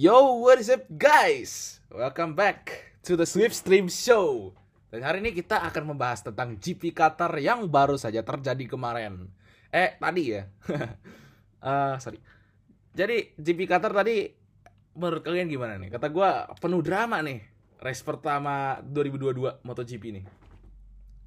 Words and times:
Yo, 0.00 0.40
what 0.40 0.56
is 0.56 0.72
up 0.72 0.88
guys? 0.88 1.76
Welcome 1.92 2.32
back 2.32 2.72
to 3.04 3.20
the 3.20 3.28
Stream 3.28 3.92
Show. 3.92 4.56
Dan 4.88 5.04
hari 5.04 5.20
ini 5.20 5.36
kita 5.36 5.60
akan 5.60 5.92
membahas 5.92 6.24
tentang 6.24 6.56
GP 6.56 6.96
Qatar 6.96 7.28
yang 7.36 7.68
baru 7.68 8.00
saja 8.00 8.24
terjadi 8.24 8.64
kemarin. 8.64 9.28
Eh, 9.68 10.00
tadi 10.00 10.32
ya. 10.32 10.48
uh, 11.60 12.00
sorry. 12.00 12.16
Jadi 12.96 13.36
GP 13.36 13.68
Qatar 13.68 13.92
tadi 13.92 14.24
menurut 14.96 15.20
kalian 15.20 15.52
gimana 15.52 15.76
nih? 15.76 15.92
Kata 15.92 16.08
gua 16.08 16.48
penuh 16.56 16.80
drama 16.80 17.20
nih. 17.20 17.44
Race 17.84 18.00
pertama 18.00 18.80
2022 18.80 19.60
MotoGP 19.68 20.04
nih. 20.16 20.24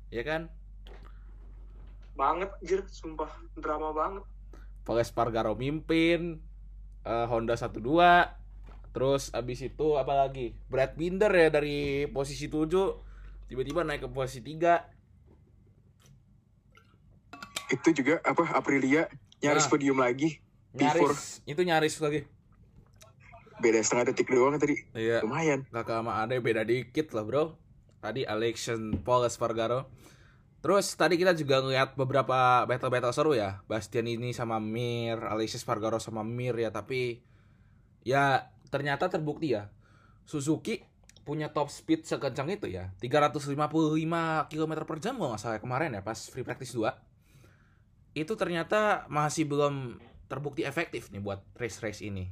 Ya 0.09 0.25
kan? 0.25 0.49
Banget, 2.17 2.49
jir, 2.65 2.81
sumpah 2.89 3.29
drama 3.53 3.93
banget. 3.93 4.25
Paul 4.81 4.97
Espargaro 4.97 5.53
mimpin, 5.53 6.41
uh, 7.05 7.29
Honda 7.29 7.53
12, 7.53 8.41
terus 8.93 9.33
abis 9.33 9.65
itu 9.65 9.97
apa 9.97 10.13
lagi? 10.13 10.53
Brad 10.70 10.93
Binder 10.93 11.34
ya 11.34 11.49
dari 11.49 12.05
posisi 12.07 12.47
7 12.47 13.49
tiba-tiba 13.49 13.81
naik 13.84 14.05
ke 14.05 14.09
posisi 14.09 14.39
3. 14.39 14.85
Itu 17.73 17.89
juga 17.91 18.21
apa 18.21 18.45
Aprilia 18.53 19.09
nyaris 19.41 19.65
Nah. 19.67 19.71
podium 19.71 19.98
lagi. 19.99 20.39
P4 20.73 20.81
Nyaris, 20.81 21.23
itu 21.45 21.61
nyaris 21.61 21.95
lagi. 22.01 22.21
beda 23.61 23.79
setengah 23.79 24.11
detik 24.11 24.27
doang 24.27 24.57
tadi. 24.59 24.75
Iya, 24.91 25.23
Lumayan. 25.23 25.63
kakak 25.71 26.01
sama 26.03 26.20
ade 26.20 26.41
beda 26.43 26.65
dikit 26.67 27.13
lah 27.15 27.23
bro. 27.23 27.55
Tadi 28.03 28.27
Alexian 28.27 28.99
Paul 29.05 29.23
Espargaro. 29.23 29.87
Terus 30.59 30.91
tadi 30.99 31.15
kita 31.15 31.31
juga 31.31 31.63
ngeliat 31.63 31.95
beberapa 31.95 32.67
battle-battle 32.67 33.15
seru 33.15 33.31
ya. 33.37 33.63
Bastian 33.70 34.09
ini 34.09 34.35
sama 34.35 34.59
Mir, 34.59 35.15
Alexian 35.15 35.63
Espargaro 35.63 35.95
sama 36.01 36.25
Mir 36.27 36.57
ya. 36.59 36.75
Tapi 36.75 37.23
ya 38.03 38.51
ternyata 38.73 39.05
terbukti 39.05 39.54
ya. 39.54 39.70
Suzuki 40.26 40.82
punya 41.22 41.54
top 41.54 41.70
speed 41.70 42.10
sekencang 42.10 42.49
itu 42.49 42.74
ya. 42.74 42.90
355 42.98 43.54
km 44.49 44.74
per 44.90 44.98
jam 44.98 45.21
kalau 45.21 45.38
nggak 45.38 45.41
salah 45.46 45.62
kemarin 45.62 45.93
ya 45.93 46.02
pas 46.02 46.18
free 46.18 46.41
practice 46.41 46.74
2. 46.74 46.90
Itu 48.18 48.34
ternyata 48.34 49.05
masih 49.13 49.46
belum 49.46 50.02
terbukti 50.26 50.65
efektif 50.65 51.13
nih 51.13 51.21
buat 51.21 51.46
race-race 51.54 52.02
ini. 52.02 52.26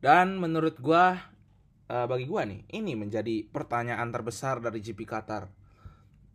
Dan 0.00 0.40
menurut 0.40 0.80
gua 0.80 1.20
eh, 1.90 2.06
bagi 2.08 2.24
gua 2.24 2.48
nih, 2.48 2.64
ini 2.72 2.96
menjadi 2.96 3.44
pertanyaan 3.44 4.08
terbesar 4.08 4.64
dari 4.64 4.80
GP 4.80 5.04
Qatar. 5.04 5.52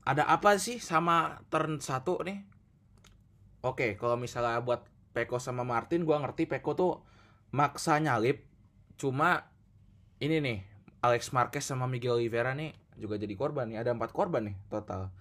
Ada 0.04 0.30
apa 0.30 0.60
sih 0.60 0.78
sama 0.78 1.42
turn 1.50 1.80
1 1.80 2.28
nih? 2.28 2.40
Oke, 3.64 3.96
kalau 3.96 4.20
misalnya 4.20 4.60
buat 4.60 4.84
Peko 5.16 5.40
sama 5.40 5.64
Martin, 5.64 6.04
gua 6.04 6.20
ngerti 6.20 6.44
Peko 6.46 6.76
tuh 6.76 6.94
maksa 7.54 8.02
nyalip. 8.02 8.42
Cuma 8.98 9.46
ini 10.18 10.42
nih, 10.42 10.59
Alex 11.06 11.30
Marquez 11.30 11.64
sama 11.64 11.86
Miguel 11.86 12.18
Oliveira 12.18 12.58
nih 12.58 12.73
juga 12.98 13.22
jadi 13.22 13.32
korban 13.38 13.70
nih. 13.70 13.80
Ada 13.86 13.94
empat 13.94 14.12
korban 14.12 14.50
nih 14.50 14.58
total 14.68 15.14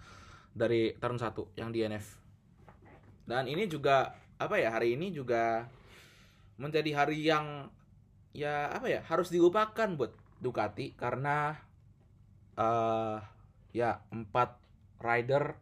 dari 0.56 0.97
turn 0.97 1.20
1 1.20 1.60
yang 1.60 1.70
DNF. 1.70 2.19
Dan 3.28 3.47
ini 3.47 3.69
juga 3.69 4.16
apa 4.41 4.56
ya? 4.58 4.72
Hari 4.72 4.97
ini 4.97 5.12
juga 5.12 5.69
menjadi 6.56 6.91
hari 6.97 7.20
yang 7.22 7.69
ya 8.33 8.72
apa 8.72 8.88
ya 8.88 9.00
harus 9.05 9.28
dilupakan 9.28 9.92
buat 9.97 10.12
Ducati 10.42 10.98
karena 10.98 11.55
eh 12.58 13.19
ya 13.72 14.03
empat 14.12 14.58
rider 15.00 15.56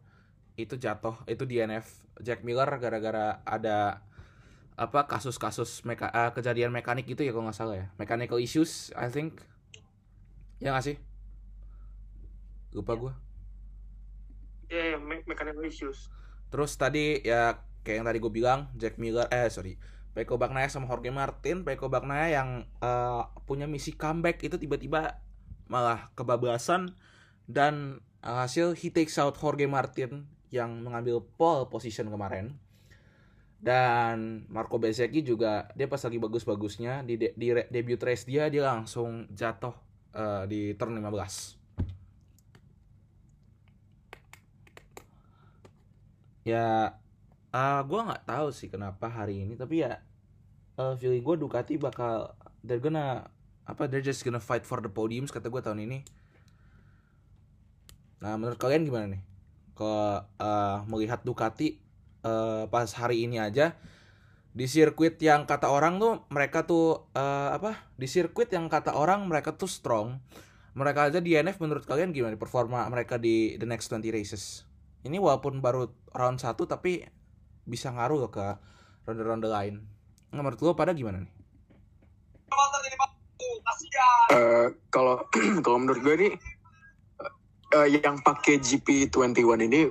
itu 0.59 0.75
jatuh 0.75 1.15
itu 1.29 1.47
DNF 1.47 1.85
Jack 2.19 2.43
Miller 2.43 2.67
gara-gara 2.81 3.39
ada 3.47 4.03
apa 4.79 5.05
kasus-kasus 5.05 5.83
meka 5.83 6.09
eh, 6.09 6.31
kejadian 6.31 6.71
mekanik 6.71 7.05
itu 7.07 7.21
ya 7.21 7.31
kalau 7.35 7.47
nggak 7.47 7.57
salah 7.57 7.75
ya. 7.77 7.87
Mechanical 7.99 8.39
issues 8.39 8.95
I 8.95 9.11
think. 9.11 9.43
Ya 10.61 10.73
nggak 10.73 10.85
sih? 10.85 10.97
Lupa 12.71 12.95
gue 12.95 13.13
Ya, 14.71 14.95
yeah, 14.95 14.99
me 14.99 15.19
mechanical 15.27 15.67
issues. 15.67 16.07
Terus 16.47 16.79
tadi 16.79 17.19
ya 17.27 17.59
kayak 17.83 17.97
yang 18.01 18.07
tadi 18.07 18.19
gue 18.23 18.31
bilang 18.31 18.71
Jack 18.79 18.95
Miller 18.95 19.27
eh 19.27 19.51
sorry. 19.51 19.75
Peko 20.11 20.39
Bagnaia 20.39 20.71
sama 20.71 20.87
Jorge 20.87 21.11
Martin. 21.11 21.67
Peko 21.67 21.91
Bagnaia 21.91 22.39
yang 22.39 22.49
eh, 22.79 23.23
punya 23.43 23.67
misi 23.67 23.91
comeback 23.91 24.39
itu 24.39 24.55
tiba-tiba 24.55 25.19
malah 25.67 26.15
kebablasan. 26.15 26.95
Dan 27.51 27.99
hasil 28.23 28.79
he 28.79 28.95
takes 28.95 29.19
out 29.19 29.35
Jorge 29.35 29.67
Martin 29.67 30.31
yang 30.51 30.83
mengambil 30.83 31.23
pole 31.35 31.67
position 31.67 32.07
kemarin 32.07 32.55
dan 33.61 34.45
Marco 34.49 34.81
Bezzecchi 34.81 35.21
juga 35.21 35.69
dia 35.77 35.85
pas 35.85 36.01
lagi 36.01 36.17
bagus-bagusnya 36.17 37.05
di, 37.05 37.15
de- 37.21 37.35
di 37.37 37.47
re- 37.53 37.69
debut 37.69 38.01
race 38.01 38.25
dia 38.25 38.49
dia 38.49 38.65
langsung 38.65 39.29
jatuh 39.29 39.75
eh, 40.17 40.43
di 40.49 40.61
turn 40.79 40.97
15 40.97 41.61
ya 46.41 46.97
ah 47.53 47.79
gue 47.85 47.99
nggak 48.07 48.23
tahu 48.25 48.47
sih 48.49 48.67
kenapa 48.71 49.05
hari 49.11 49.45
ini 49.45 49.53
tapi 49.53 49.85
ya 49.85 50.01
eh 50.79 50.93
feeling 50.97 51.21
gue 51.21 51.35
Ducati 51.37 51.75
bakal 51.77 52.33
they're 52.65 52.81
gonna 52.81 53.27
apa 53.67 53.85
they're 53.85 54.03
just 54.03 54.25
gonna 54.25 54.41
fight 54.41 54.65
for 54.65 54.81
the 54.81 54.89
podiums 54.91 55.29
kata 55.29 55.47
gue 55.53 55.61
tahun 55.61 55.85
ini. 55.85 55.99
Nah 58.21 58.33
menurut 58.37 58.57
kalian 58.57 58.85
gimana 58.87 59.05
nih? 59.17 59.21
Ke 59.77 59.93
eh, 60.41 60.77
melihat 60.89 61.21
Ducati 61.27 61.77
eh, 62.25 62.63
pas 62.69 62.89
hari 62.97 63.25
ini 63.25 63.41
aja 63.41 63.77
di 64.51 64.67
sirkuit 64.67 65.15
yang 65.23 65.47
kata 65.47 65.71
orang 65.71 65.95
tuh 65.97 66.27
mereka 66.27 66.67
tuh 66.67 67.07
eh, 67.15 67.49
apa 67.55 67.87
di 67.95 68.07
sirkuit 68.09 68.51
yang 68.51 68.67
kata 68.67 68.93
orang 68.97 69.25
mereka 69.29 69.55
tuh 69.55 69.69
strong 69.69 70.19
mereka 70.71 71.11
aja 71.11 71.19
DNF 71.19 71.59
menurut 71.59 71.83
kalian 71.83 72.15
gimana 72.15 72.39
performa 72.39 72.87
mereka 72.87 73.19
di 73.19 73.59
the 73.59 73.67
next 73.67 73.91
20 73.91 74.11
races 74.11 74.67
ini 75.01 75.17
walaupun 75.17 75.59
baru 75.59 75.89
round 76.13 76.37
1 76.37 76.53
tapi 76.69 77.01
bisa 77.65 77.89
ngaruh 77.89 78.27
loh 78.27 78.31
ke 78.33 78.57
ronde-ronde 79.05 79.49
lain. 79.49 79.81
Nah, 80.31 80.41
menurut 80.45 80.61
lo 80.61 80.77
pada 80.77 80.93
gimana 80.93 81.25
nih? 81.25 81.31
Eh, 84.31 84.67
kalau 84.93 85.25
kalau 85.65 85.77
menurut 85.81 86.01
gue 86.05 86.15
nih 86.27 86.33
eh, 87.75 87.87
yang 87.99 88.21
pakai 88.21 88.61
GP21 88.61 89.67
ini 89.67 89.81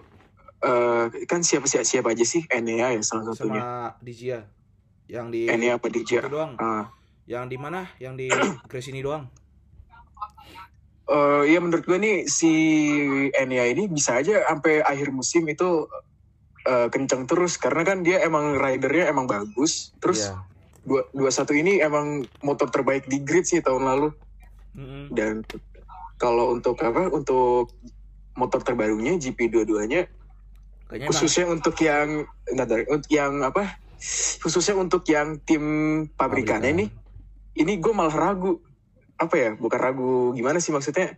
eh, 0.60 1.04
kan 1.24 1.40
siapa 1.40 1.64
siapa 1.64 1.84
siapa 1.84 2.08
aja 2.12 2.24
sih 2.24 2.44
Enea 2.48 2.92
ya 2.92 3.00
salah 3.00 3.32
satunya. 3.32 3.60
Sama 3.60 3.96
Dijia 4.00 4.40
yang 5.10 5.28
di 5.28 5.50
Enea 5.50 5.76
apa 5.76 5.90
Dija? 5.90 6.22
itu 6.22 6.30
doang. 6.30 6.54
Ah. 6.56 6.92
Yang 7.26 7.44
di 7.50 7.56
mana? 7.58 7.80
Yang 7.98 8.14
di 8.16 8.26
Chris 8.70 8.86
ini 8.88 9.00
doang. 9.02 9.26
Eh, 11.10 11.42
ya 11.50 11.58
menurut 11.58 11.82
gue 11.82 11.98
nih 11.98 12.16
si 12.30 12.52
Enya 13.34 13.66
ini 13.66 13.90
bisa 13.90 14.22
aja 14.22 14.46
sampai 14.46 14.78
akhir 14.78 15.10
musim 15.10 15.42
itu 15.50 15.90
eh, 16.62 16.86
kenceng 16.86 17.26
terus 17.26 17.58
karena 17.58 17.82
kan 17.82 18.06
dia 18.06 18.22
emang 18.22 18.54
ridernya 18.54 19.10
emang 19.10 19.26
bagus. 19.26 19.90
Terus 19.98 20.30
Iya. 20.30 20.38
dua 20.86 21.02
dua 21.10 21.30
satu 21.34 21.50
ini 21.50 21.82
emang 21.82 22.22
motor 22.40 22.70
terbaik 22.70 23.10
di 23.10 23.18
grid 23.20 23.42
sih 23.44 23.58
tahun 23.58 23.84
lalu 23.84 24.08
Mm-mm. 24.72 25.12
dan 25.12 25.42
kalau 26.16 26.54
untuk 26.54 26.78
apa 26.80 27.10
untuk 27.10 27.74
motor 28.32 28.62
terbarunya 28.62 29.18
GP 29.18 29.50
dua-duanya 29.50 30.06
Kayaknya 30.90 31.06
emang 31.06 31.14
khususnya 31.14 31.46
untuk 31.46 31.76
yang 31.78 32.08
untuk 32.90 33.10
yang 33.14 33.32
apa? 33.46 33.78
Khususnya 34.42 34.74
untuk 34.74 35.06
yang 35.06 35.38
tim 35.46 35.62
pabrikannya 36.18 36.74
pabrikan. 36.74 36.80
nih 36.82 36.88
ini 37.62 37.72
gue 37.78 37.92
malah 37.94 38.10
ragu. 38.10 38.58
Apa 39.14 39.34
ya? 39.38 39.50
Bukan 39.54 39.78
ragu 39.78 40.34
gimana 40.34 40.58
sih 40.58 40.74
maksudnya? 40.74 41.14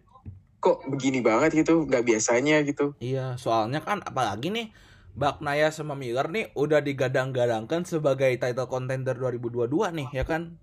Kok 0.61 0.93
begini 0.93 1.25
banget 1.25 1.56
gitu? 1.56 1.88
Nggak 1.88 2.05
biasanya 2.05 2.61
gitu. 2.69 2.93
Iya, 3.00 3.41
soalnya 3.41 3.81
kan 3.81 4.05
apalagi 4.05 4.53
nih 4.53 4.69
Bagnaia 5.16 5.72
sama 5.72 5.97
Miller 5.97 6.28
nih 6.28 6.53
udah 6.53 6.84
digadang-gadangkan 6.84 7.88
sebagai 7.88 8.32
title 8.37 8.69
contender 8.69 9.16
2022 9.16 9.93
nih, 9.93 10.09
ya 10.12 10.25
kan? 10.28 10.56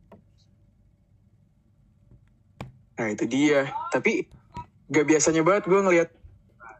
nah 2.99 3.07
itu 3.07 3.23
dia. 3.31 3.71
Tapi 3.95 4.27
nggak 4.91 5.05
biasanya 5.07 5.41
banget 5.41 5.63
gue 5.71 5.79
ngelihat 5.79 6.09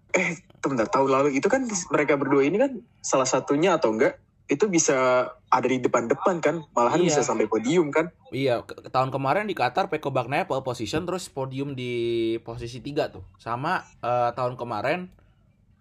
eh 0.09 0.41
sebentar 0.59 0.89
tahun 0.89 1.09
lalu 1.09 1.29
itu 1.37 1.45
kan 1.47 1.63
mereka 1.93 2.17
berdua 2.17 2.41
ini 2.43 2.57
kan 2.57 2.71
salah 2.99 3.29
satunya 3.29 3.77
atau 3.77 3.93
enggak 3.93 4.17
itu 4.49 4.65
bisa 4.65 5.29
ada 5.29 5.67
di 5.69 5.77
depan-depan 5.77 6.41
kan 6.41 6.65
malahan 6.73 7.05
Iya. 7.05 7.13
bisa 7.13 7.21
sampai 7.21 7.45
podium 7.45 7.93
kan 7.93 8.09
Iya, 8.33 8.65
tahun 8.65 9.13
kemarin 9.13 9.45
di 9.45 9.53
Qatar 9.53 9.89
Peko 9.93 10.09
Bagnaia 10.09 10.49
pole 10.49 10.65
position 10.65 11.05
terus 11.05 11.29
podium 11.29 11.73
di 11.73 11.93
posisi 12.41 12.81
3 12.81 13.09
tuh. 13.13 13.25
Sama 13.37 13.85
eh, 14.01 14.29
tahun 14.33 14.57
kemarin 14.57 15.09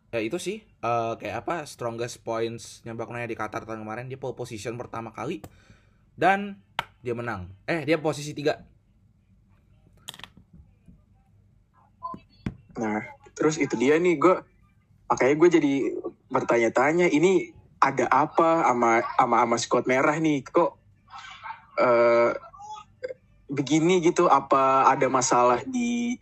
ya 0.09 0.21
itu 0.21 0.37
sih 0.37 0.61
eh, 0.65 1.13
kayak 1.17 1.45
apa 1.45 1.65
strongest 1.65 2.21
points 2.21 2.85
yang 2.85 2.97
Bagnaia 3.01 3.25
di 3.25 3.37
Qatar 3.37 3.65
tahun 3.65 3.85
kemarin 3.85 4.09
dia 4.09 4.21
pole 4.21 4.37
position 4.37 4.77
pertama 4.77 5.13
kali 5.17 5.41
dan 6.17 6.61
dia 7.01 7.17
menang. 7.17 7.49
Eh, 7.65 7.89
dia 7.89 7.97
posisi 7.97 8.37
3. 8.37 8.53
Nah, 12.79 13.03
terus 13.39 13.55
itu 13.63 13.79
dia 13.79 13.95
nih 14.03 14.19
gue 14.19 14.35
makanya 15.07 15.35
gue 15.39 15.49
jadi 15.49 15.75
bertanya-tanya 16.29 17.07
ini 17.09 17.55
ada 17.79 18.11
apa 18.11 18.67
sama 18.67 19.07
sama 19.15 19.37
sama 19.47 19.57
Scott 19.57 19.85
merah 19.87 20.19
nih? 20.19 20.43
Kok 20.45 20.71
eh 21.79 22.31
begini 23.49 24.03
gitu? 24.03 24.27
Apa 24.27 24.91
ada 24.91 25.07
masalah 25.09 25.63
di 25.65 26.19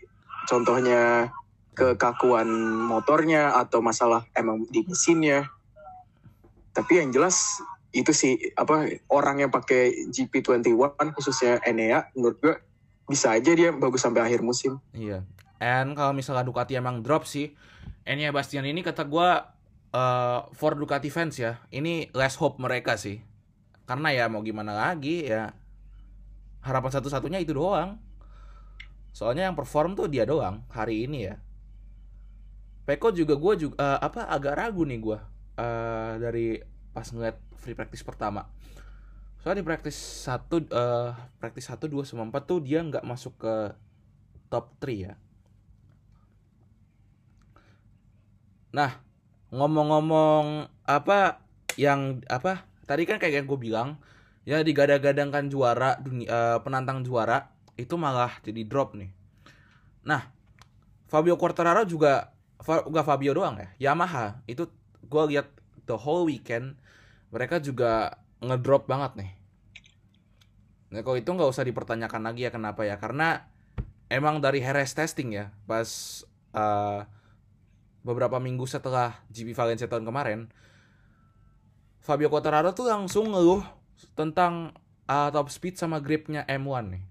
contohnya 0.47 1.33
kekakuan 1.77 2.49
motornya 2.87 3.57
atau 3.57 3.81
masalah 3.81 4.29
emang 4.37 4.69
di 4.69 4.85
mesinnya? 4.85 5.49
Tapi 6.77 7.01
yang 7.01 7.09
jelas 7.11 7.65
itu 7.97 8.13
sih 8.13 8.37
apa 8.53 8.93
orang 9.09 9.49
yang 9.49 9.51
pakai 9.51 10.13
GP21 10.13 11.17
khususnya 11.17 11.65
Enea 11.65 12.13
menurut 12.13 12.37
gue 12.45 12.55
bisa 13.09 13.33
aja 13.33 13.57
dia 13.57 13.73
bagus 13.73 14.05
sampai 14.05 14.21
akhir 14.21 14.45
musim. 14.45 14.77
Iya. 14.93 15.25
And 15.57 15.97
kalau 15.97 16.13
misalnya 16.13 16.45
Ducati 16.45 16.77
emang 16.77 17.01
drop 17.01 17.25
sih, 17.25 17.57
Enya 18.05 18.31
Bastian 18.31 18.69
ini 18.69 18.85
kata 18.85 19.09
gua 19.09 19.57
eh 19.95 20.41
for 20.53 20.77
Ducati 20.77 21.09
fans 21.09 21.41
ya, 21.41 21.63
ini 21.73 22.13
less 22.13 22.37
hope 22.37 22.61
mereka 22.61 22.95
sih. 23.01 23.21
Karena 23.87 24.11
ya 24.13 24.27
mau 24.27 24.43
gimana 24.43 24.75
lagi 24.75 25.25
ya 25.31 25.55
harapan 26.67 26.91
satu-satunya 26.91 27.39
itu 27.41 27.55
doang. 27.55 28.03
Soalnya 29.15 29.49
yang 29.49 29.57
perform 29.57 29.97
tuh 29.97 30.11
dia 30.11 30.27
doang 30.29 30.67
hari 30.75 31.09
ini 31.09 31.31
ya. 31.31 31.41
Peko 32.87 33.11
juga 33.11 33.35
gue 33.35 33.55
juga 33.67 33.75
eh, 33.83 33.99
apa 33.99 34.31
agak 34.31 34.55
ragu 34.55 34.87
nih 34.87 34.99
gua 35.03 35.19
eh 35.57 36.13
dari 36.21 36.61
pas 36.93 37.09
ngeliat 37.09 37.41
free 37.57 37.75
practice 37.75 38.05
pertama. 38.05 38.47
Soalnya 39.41 39.63
di 39.63 39.67
practice 39.67 39.99
1 40.27 40.71
eh 40.71 41.11
practice 41.39 41.67
1 41.73 41.87
2 41.89 42.05
sama 42.05 42.29
4 42.29 42.45
tuh 42.45 42.59
dia 42.61 42.83
nggak 42.83 43.07
masuk 43.07 43.41
ke 43.41 43.55
top 44.53 44.75
3 44.83 44.91
ya. 44.93 45.15
Nah, 48.77 48.93
ngomong-ngomong 49.57 50.69
apa 50.85 51.41
yang 51.81 52.21
apa 52.29 52.69
tadi 52.85 53.09
kan 53.09 53.17
kayak 53.17 53.41
yang 53.41 53.47
gue 53.49 53.57
bilang 53.57 53.89
ya 54.45 54.61
digadang-gadangkan 54.61 55.49
juara 55.49 55.97
dunia 55.97 56.29
eh, 56.29 56.59
penantang 56.61 57.01
juara 57.01 57.57
itu 57.81 57.97
malah 57.97 58.37
jadi 58.45 58.69
drop 58.69 58.93
nih. 58.93 59.09
Nah, 60.05 60.29
Fabio 61.09 61.41
Quartararo 61.41 61.89
juga 61.89 62.37
nggak 62.67 63.07
Fabio 63.07 63.33
doang 63.33 63.57
ya, 63.57 63.69
Yamaha 63.91 64.45
itu 64.45 64.69
gue 65.09 65.23
lihat 65.33 65.49
the 65.89 65.97
whole 65.97 66.29
weekend 66.29 66.77
mereka 67.33 67.57
juga 67.57 68.21
ngedrop 68.45 68.85
banget 68.85 69.25
nih. 69.25 69.31
Nah, 70.93 71.01
kalau 71.01 71.17
itu 71.17 71.31
nggak 71.33 71.49
usah 71.49 71.65
dipertanyakan 71.65 72.23
lagi 72.29 72.47
ya 72.47 72.53
kenapa 72.53 72.85
ya, 72.85 73.01
karena 73.01 73.49
emang 74.13 74.39
dari 74.39 74.61
Heres 74.63 74.93
testing 74.93 75.35
ya 75.35 75.51
pas 75.67 75.89
eh, 76.55 77.01
beberapa 78.07 78.39
minggu 78.39 78.63
setelah 78.71 79.19
GP 79.35 79.51
Valencia 79.59 79.91
tahun 79.91 80.07
kemarin 80.07 80.47
Fabio 81.99 82.31
Quartararo 82.31 82.71
tuh 82.71 82.87
langsung 82.87 83.35
ngeluh 83.35 83.67
tentang 84.15 84.71
uh, 85.11 85.29
top 85.35 85.51
speed 85.51 85.75
sama 85.75 85.99
gripnya 85.99 86.47
M1 86.47 86.95
nih. 86.95 87.05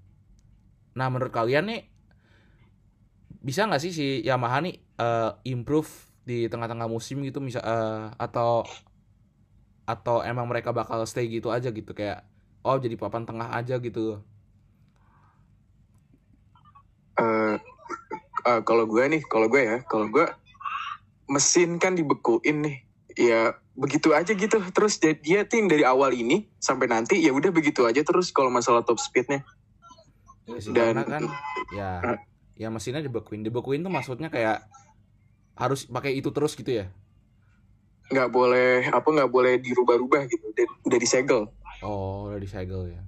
Nah 0.96 1.12
menurut 1.12 1.36
kalian 1.36 1.68
nih 1.68 1.82
bisa 3.44 3.68
nggak 3.68 3.84
sih 3.84 3.92
si 3.92 4.08
Yamaha 4.24 4.64
nih 4.64 4.80
uh, 4.96 5.36
improve 5.44 5.92
di 6.24 6.48
tengah-tengah 6.48 6.88
musim 6.88 7.20
gitu 7.28 7.44
misal 7.44 7.62
uh, 7.68 8.16
atau 8.16 8.64
atau 9.84 10.24
emang 10.24 10.48
mereka 10.48 10.72
bakal 10.72 11.04
stay 11.04 11.28
gitu 11.28 11.52
aja 11.52 11.70
gitu 11.70 11.92
kayak 11.92 12.26
oh 12.66 12.80
jadi 12.80 12.96
papan 12.96 13.28
tengah 13.28 13.52
aja 13.52 13.78
gitu. 13.78 14.24
Eh, 17.16 17.56
eh, 18.50 18.60
kalau 18.68 18.84
gue 18.90 19.04
nih, 19.08 19.22
kalau 19.30 19.48
gue 19.48 19.62
ya, 19.62 19.78
kalau 19.88 20.10
gue 20.12 20.26
mesin 21.26 21.82
kan 21.82 21.98
dibekuin 21.98 22.62
nih, 22.62 22.76
ya 23.18 23.58
begitu 23.74 24.14
aja 24.14 24.32
gitu. 24.32 24.58
Terus 24.72 25.02
dia, 25.02 25.14
dia 25.18 25.42
tim 25.44 25.66
dari 25.66 25.82
awal 25.84 26.14
ini 26.14 26.50
sampai 26.62 26.88
nanti 26.88 27.20
ya 27.20 27.34
udah 27.34 27.50
begitu 27.50 27.84
aja 27.84 28.02
terus 28.06 28.30
kalau 28.30 28.54
masalah 28.54 28.86
top 28.86 29.02
speednya. 29.02 29.42
Ya 30.46 30.58
sih, 30.62 30.72
Dan- 30.72 31.06
kan 31.10 31.24
ya 31.74 32.22
ya 32.56 32.68
mesinnya 32.70 33.02
dibekuin. 33.02 33.42
Dibekuin 33.42 33.82
tuh 33.82 33.92
maksudnya 33.92 34.30
kayak 34.30 34.64
harus 35.56 35.88
pakai 35.88 36.16
itu 36.16 36.30
terus 36.32 36.54
gitu 36.56 36.72
ya. 36.72 36.88
nggak 38.06 38.30
boleh 38.30 38.86
apa 38.94 39.08
nggak 39.10 39.34
boleh 39.34 39.58
dirubah-rubah 39.58 40.30
gitu. 40.30 40.54
Udah, 40.54 40.66
udah 40.86 41.00
disegel. 41.02 41.50
Oh, 41.82 42.30
udah 42.30 42.38
disegel 42.38 42.94
ya. 42.94 43.02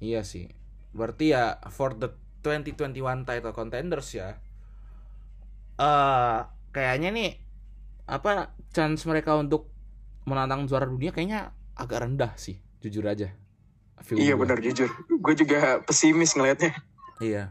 Iya 0.00 0.24
sih. 0.24 0.48
Berarti 0.96 1.36
ya 1.36 1.60
for 1.68 1.92
the 1.92 2.16
2021 2.40 3.28
title 3.28 3.52
contenders 3.52 4.08
ya. 4.16 4.40
Eh 5.76 6.38
kayaknya 6.78 7.10
nih 7.10 7.30
apa 8.06 8.54
chance 8.70 9.02
mereka 9.10 9.34
untuk 9.34 9.74
menantang 10.30 10.70
juara 10.70 10.86
dunia 10.86 11.10
kayaknya 11.10 11.50
agak 11.74 12.06
rendah 12.06 12.38
sih, 12.38 12.62
jujur 12.78 13.02
aja. 13.02 13.34
Iya 14.14 14.38
benar 14.38 14.62
jujur. 14.62 14.86
Gue 15.10 15.34
juga 15.34 15.82
pesimis 15.82 16.38
ngelihatnya. 16.38 16.70
Iya. 17.18 17.50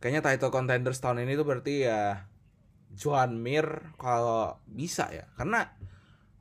Kayaknya 0.00 0.22
title 0.24 0.48
contenders 0.48 1.04
tahun 1.04 1.28
ini 1.28 1.36
tuh 1.36 1.44
berarti 1.44 1.84
ya 1.84 2.24
Joan 2.96 3.36
Mir 3.36 3.92
kalau 4.00 4.56
bisa 4.64 5.12
ya. 5.12 5.28
Karena 5.36 5.68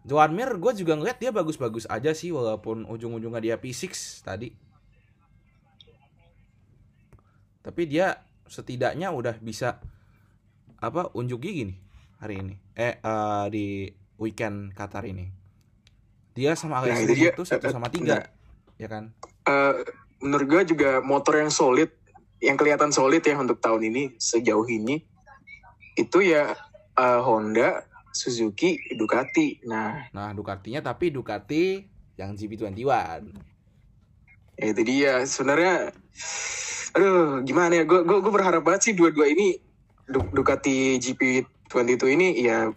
Joan 0.08 0.32
Mir 0.32 0.56
gue 0.56 0.72
juga 0.80 0.96
ngeliat 0.96 1.20
dia 1.20 1.36
bagus-bagus 1.36 1.92
aja 1.92 2.16
sih 2.16 2.32
walaupun 2.32 2.88
ujung-ujungnya 2.88 3.44
dia 3.44 3.56
P6 3.60 4.24
tadi. 4.24 4.56
Tapi 7.68 7.82
dia 7.84 8.24
setidaknya 8.48 9.12
udah 9.12 9.36
bisa 9.44 9.84
apa 10.80 11.12
unjuk 11.12 11.44
gigi 11.44 11.68
nih 11.68 11.87
hari 12.18 12.36
ini. 12.38 12.56
Eh 12.74 12.96
eh, 12.96 13.46
di 13.50 13.66
weekend 14.16 14.74
Qatar 14.74 15.06
ini. 15.06 15.30
Dia 16.34 16.54
sama 16.54 16.80
Alex 16.80 16.92
Nah, 16.92 17.02
itu 17.04 17.14
dia. 17.16 17.32
itu 17.32 17.44
satu 17.44 17.66
sama 17.68 17.88
tiga, 17.88 18.30
ya 18.76 18.88
kan? 18.88 19.10
Eh, 19.44 19.74
menurut 20.20 20.46
gue 20.48 20.62
juga 20.68 21.00
motor 21.00 21.38
yang 21.38 21.50
solid, 21.50 21.90
yang 22.40 22.54
kelihatan 22.54 22.90
solid 22.90 23.20
ya 23.20 23.34
untuk 23.36 23.58
tahun 23.58 23.82
ini 23.84 24.04
sejauh 24.16 24.66
ini 24.68 25.02
itu 25.96 26.18
ya 26.20 26.54
eh, 26.94 27.20
Honda, 27.20 27.82
Suzuki, 28.12 28.78
Ducati. 28.92 29.62
Nah, 29.64 30.10
Nah, 30.10 30.30
Ducatinya 30.32 30.82
tapi 30.84 31.10
Ducati 31.10 31.82
yang 32.16 32.34
GP21. 32.34 32.86
ya 34.56 34.66
itu 34.68 34.82
dia. 34.84 35.22
Sebenarnya, 35.24 35.94
aduh, 36.92 37.42
gimana 37.42 37.78
ya? 37.78 37.84
Gue 37.84 38.02
gue 38.02 38.32
berharap 38.32 38.62
banget 38.62 38.82
sih 38.84 38.94
dua-dua 38.94 39.26
ini 39.26 39.58
Du- 40.04 40.32
Ducati 40.32 40.98
GP22 41.68 42.04
ini 42.16 42.28
ya 42.40 42.72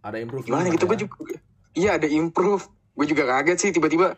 Ada 0.00 0.20
improvement. 0.20 0.48
gimana 0.48 0.66
gitu 0.68 0.84
ya. 0.84 0.90
gue 0.90 0.98
juga 1.04 1.14
iya 1.74 1.90
ada 1.96 2.08
improve 2.08 2.64
gue 2.94 3.06
juga 3.06 3.22
kaget 3.26 3.58
sih 3.60 3.70
tiba-tiba 3.70 4.16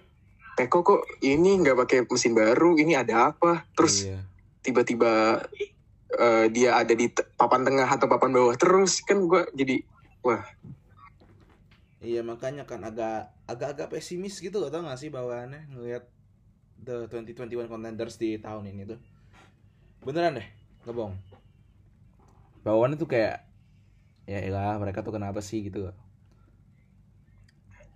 Peko 0.57 0.81
kok 0.81 1.05
ini 1.21 1.61
nggak 1.61 1.77
pakai 1.85 1.99
mesin 2.09 2.33
baru 2.33 2.81
ini 2.81 2.97
ada 2.97 3.29
apa 3.31 3.67
terus 3.77 4.09
Iya. 4.09 4.25
tiba-tiba 4.63 5.45
eh, 6.09 6.47
dia 6.49 6.81
ada 6.81 6.91
di 6.91 7.07
papan 7.37 7.63
tengah 7.63 7.85
atau 7.87 8.09
papan 8.09 8.33
bawah 8.33 8.57
terus 8.57 9.03
kan 9.03 9.21
gue 9.21 9.45
jadi 9.53 9.85
Iya, 12.03 12.27
makanya 12.27 12.67
kan 12.67 12.83
agak 12.83 13.31
agak-agak 13.47 13.95
pesimis 13.95 14.43
gitu 14.43 14.59
loh 14.59 14.67
tau 14.67 14.83
gak 14.83 14.99
sih 14.99 15.07
bawaannya 15.07 15.71
ngelihat 15.71 16.03
the 16.83 17.07
2021 17.07 17.71
contenders 17.71 18.19
di 18.19 18.35
tahun 18.35 18.67
ini 18.67 18.91
tuh. 18.91 18.99
Beneran 20.03 20.35
deh, 20.39 20.47
nggak 20.83 20.95
bohong. 20.95 21.15
Bawaannya 22.63 22.99
tuh 22.99 23.07
kayak 23.07 23.46
ya 24.27 24.43
elah 24.43 24.75
mereka 24.77 25.07
tuh 25.07 25.15
kenapa 25.15 25.39
sih 25.41 25.67
gitu. 25.67 25.91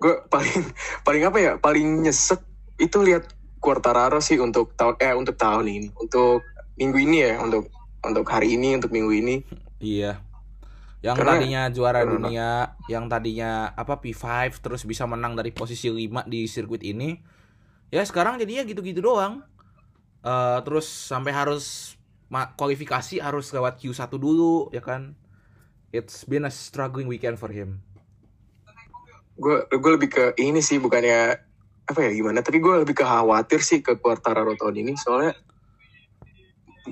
gue 0.00 0.14
paling 0.32 0.64
paling 1.06 1.22
apa 1.28 1.38
ya 1.38 1.52
paling 1.60 2.08
nyesek 2.08 2.40
itu 2.80 3.04
lihat 3.04 3.28
Quartararo 3.60 4.24
sih 4.24 4.40
untuk 4.40 4.72
tahun 4.72 4.96
eh 4.96 5.12
untuk 5.12 5.36
tahun 5.36 5.68
ini 5.68 5.88
untuk 5.92 6.40
minggu 6.80 6.96
ini 6.96 7.16
ya 7.20 7.36
untuk 7.44 7.68
untuk 8.00 8.24
hari 8.24 8.56
ini 8.56 8.80
untuk 8.80 8.88
minggu 8.88 9.12
ini 9.12 9.36
Iya. 9.80 10.20
Yang 11.00 11.16
Karena- 11.16 11.32
tadinya 11.40 11.62
juara 11.72 12.00
dunia, 12.04 12.76
yang 12.92 13.08
tadinya 13.08 13.72
apa 13.72 14.04
P5 14.04 14.52
terus 14.60 14.84
bisa 14.84 15.08
menang 15.08 15.32
dari 15.32 15.48
posisi 15.56 15.88
5 15.88 16.28
di 16.28 16.44
sirkuit 16.44 16.84
ini. 16.84 17.16
Ya 17.88 18.04
sekarang 18.04 18.36
jadinya 18.36 18.68
gitu-gitu 18.68 19.00
doang. 19.00 19.40
Eh 20.20 20.58
terus 20.68 20.84
sampai 20.84 21.32
harus 21.32 21.96
kualifikasi 22.30 23.24
harus 23.24 23.48
lewat 23.56 23.80
Q1 23.80 24.12
dulu 24.20 24.68
ya 24.76 24.84
kan. 24.84 25.16
It's 25.90 26.22
been 26.22 26.46
a 26.46 26.52
struggling 26.54 27.10
weekend 27.10 27.38
for 27.38 27.50
him. 27.50 27.82
gue 29.40 29.56
gue 29.72 29.92
lebih 29.96 30.10
ke 30.12 30.24
ini 30.36 30.60
sih 30.60 30.76
bukannya 30.76 31.32
apa 31.88 31.98
ya 32.04 32.12
gimana 32.12 32.44
tapi 32.44 32.60
gue 32.60 32.84
lebih 32.84 32.92
ke 32.92 33.08
khawatir 33.08 33.64
sih 33.64 33.80
ke 33.80 33.96
Quartararo 33.96 34.52
tahun 34.52 34.84
ini 34.84 34.92
soalnya 35.00 35.32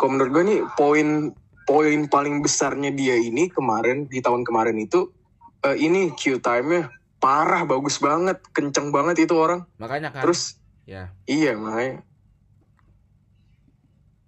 kalau 0.00 0.16
menurut 0.16 0.32
gue 0.32 0.44
nih 0.48 0.60
poin 0.72 1.36
poin 1.68 2.08
paling 2.08 2.40
besarnya 2.40 2.88
dia 2.96 3.20
ini 3.20 3.52
kemarin 3.52 4.08
di 4.08 4.24
tahun 4.24 4.48
kemarin 4.48 4.80
itu 4.80 5.12
eh, 5.60 5.76
ini 5.76 6.08
Q 6.16 6.40
time-nya 6.40 6.88
parah 7.20 7.68
bagus 7.68 8.00
banget 8.00 8.40
kenceng 8.56 8.96
banget 8.96 9.28
itu 9.28 9.36
orang 9.36 9.68
Makanya 9.76 10.08
kan 10.16 10.24
terus 10.24 10.56
ya. 10.88 11.12
iya 11.28 11.52
makanya 11.52 12.00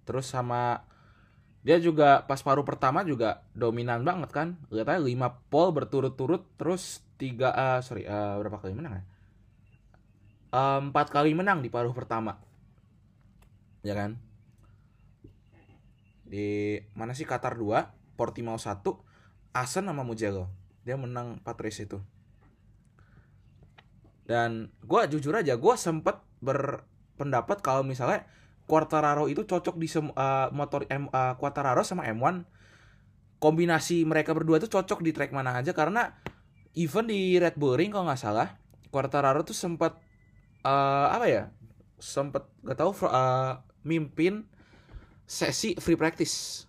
Terus 0.05 0.29
sama 0.29 0.85
dia 1.61 1.77
juga 1.77 2.25
pas 2.25 2.41
paruh 2.41 2.65
pertama 2.65 3.05
juga 3.05 3.45
dominan 3.53 4.01
banget 4.01 4.29
kan. 4.33 4.47
Aja 4.73 4.97
5 4.97 5.05
pole 5.49 5.71
berturut-turut 5.77 6.45
terus 6.57 7.05
3 7.21 7.53
eh 7.53 7.79
sorry 7.85 8.03
eh, 8.09 8.35
berapa 8.41 8.57
kali 8.57 8.73
menang 8.73 8.93
ya? 8.97 9.03
Eh, 10.57 10.79
Empat 10.89 11.13
kali 11.13 11.37
menang 11.37 11.61
di 11.61 11.69
paruh 11.69 11.93
pertama. 11.93 12.41
Ya 13.85 13.93
kan? 13.93 14.17
di 16.31 16.79
mana 16.95 17.11
sih 17.11 17.27
Qatar 17.27 17.59
2 17.59 18.15
Portimao 18.15 18.55
1 18.55 18.79
Asen 19.51 19.83
sama 19.83 20.07
Mugello 20.07 20.47
dia 20.87 20.95
menang 20.95 21.43
4 21.43 21.59
race 21.59 21.83
itu 21.83 21.99
dan 24.23 24.71
gue 24.79 25.01
jujur 25.11 25.35
aja 25.35 25.59
gue 25.59 25.75
sempet 25.75 26.15
berpendapat 26.39 27.59
kalau 27.59 27.83
misalnya 27.83 28.23
Quartararo 28.71 29.27
itu 29.27 29.43
cocok 29.43 29.75
di 29.75 29.91
eh, 29.91 30.47
motor 30.55 30.87
M 30.87 31.11
eh, 31.11 31.33
Quartararo 31.35 31.83
sama 31.83 32.07
M1 32.07 32.47
kombinasi 33.43 34.07
mereka 34.07 34.31
berdua 34.31 34.63
itu 34.63 34.71
cocok 34.71 35.03
di 35.03 35.11
track 35.11 35.35
mana 35.35 35.59
aja 35.59 35.75
karena 35.75 36.15
even 36.71 37.11
di 37.11 37.35
Red 37.35 37.59
Bull 37.59 37.75
Ring 37.75 37.91
kalau 37.91 38.07
nggak 38.07 38.21
salah 38.23 38.55
Quartararo 38.87 39.43
tuh 39.43 39.51
sempat 39.51 39.99
eh, 40.63 41.07
apa 41.11 41.27
ya 41.27 41.43
sempat 41.99 42.47
gak 42.63 42.79
tahu 42.79 42.91
eh, 43.11 43.53
mimpin 43.83 44.47
sesi 45.27 45.75
free 45.79 45.99
practice. 45.99 46.67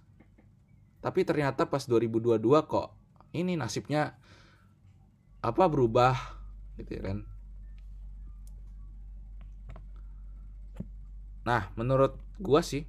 Tapi 1.03 1.23
ternyata 1.27 1.67
pas 1.67 1.83
2022 1.87 2.39
kok 2.67 2.95
ini 3.35 3.55
nasibnya 3.59 4.19
apa 5.43 5.67
berubah 5.67 6.15
gitu 6.79 6.99
ya 6.99 7.03
kan 7.11 7.32
nah 11.43 11.71
menurut 11.75 12.15
gua 12.39 12.63
sih 12.63 12.87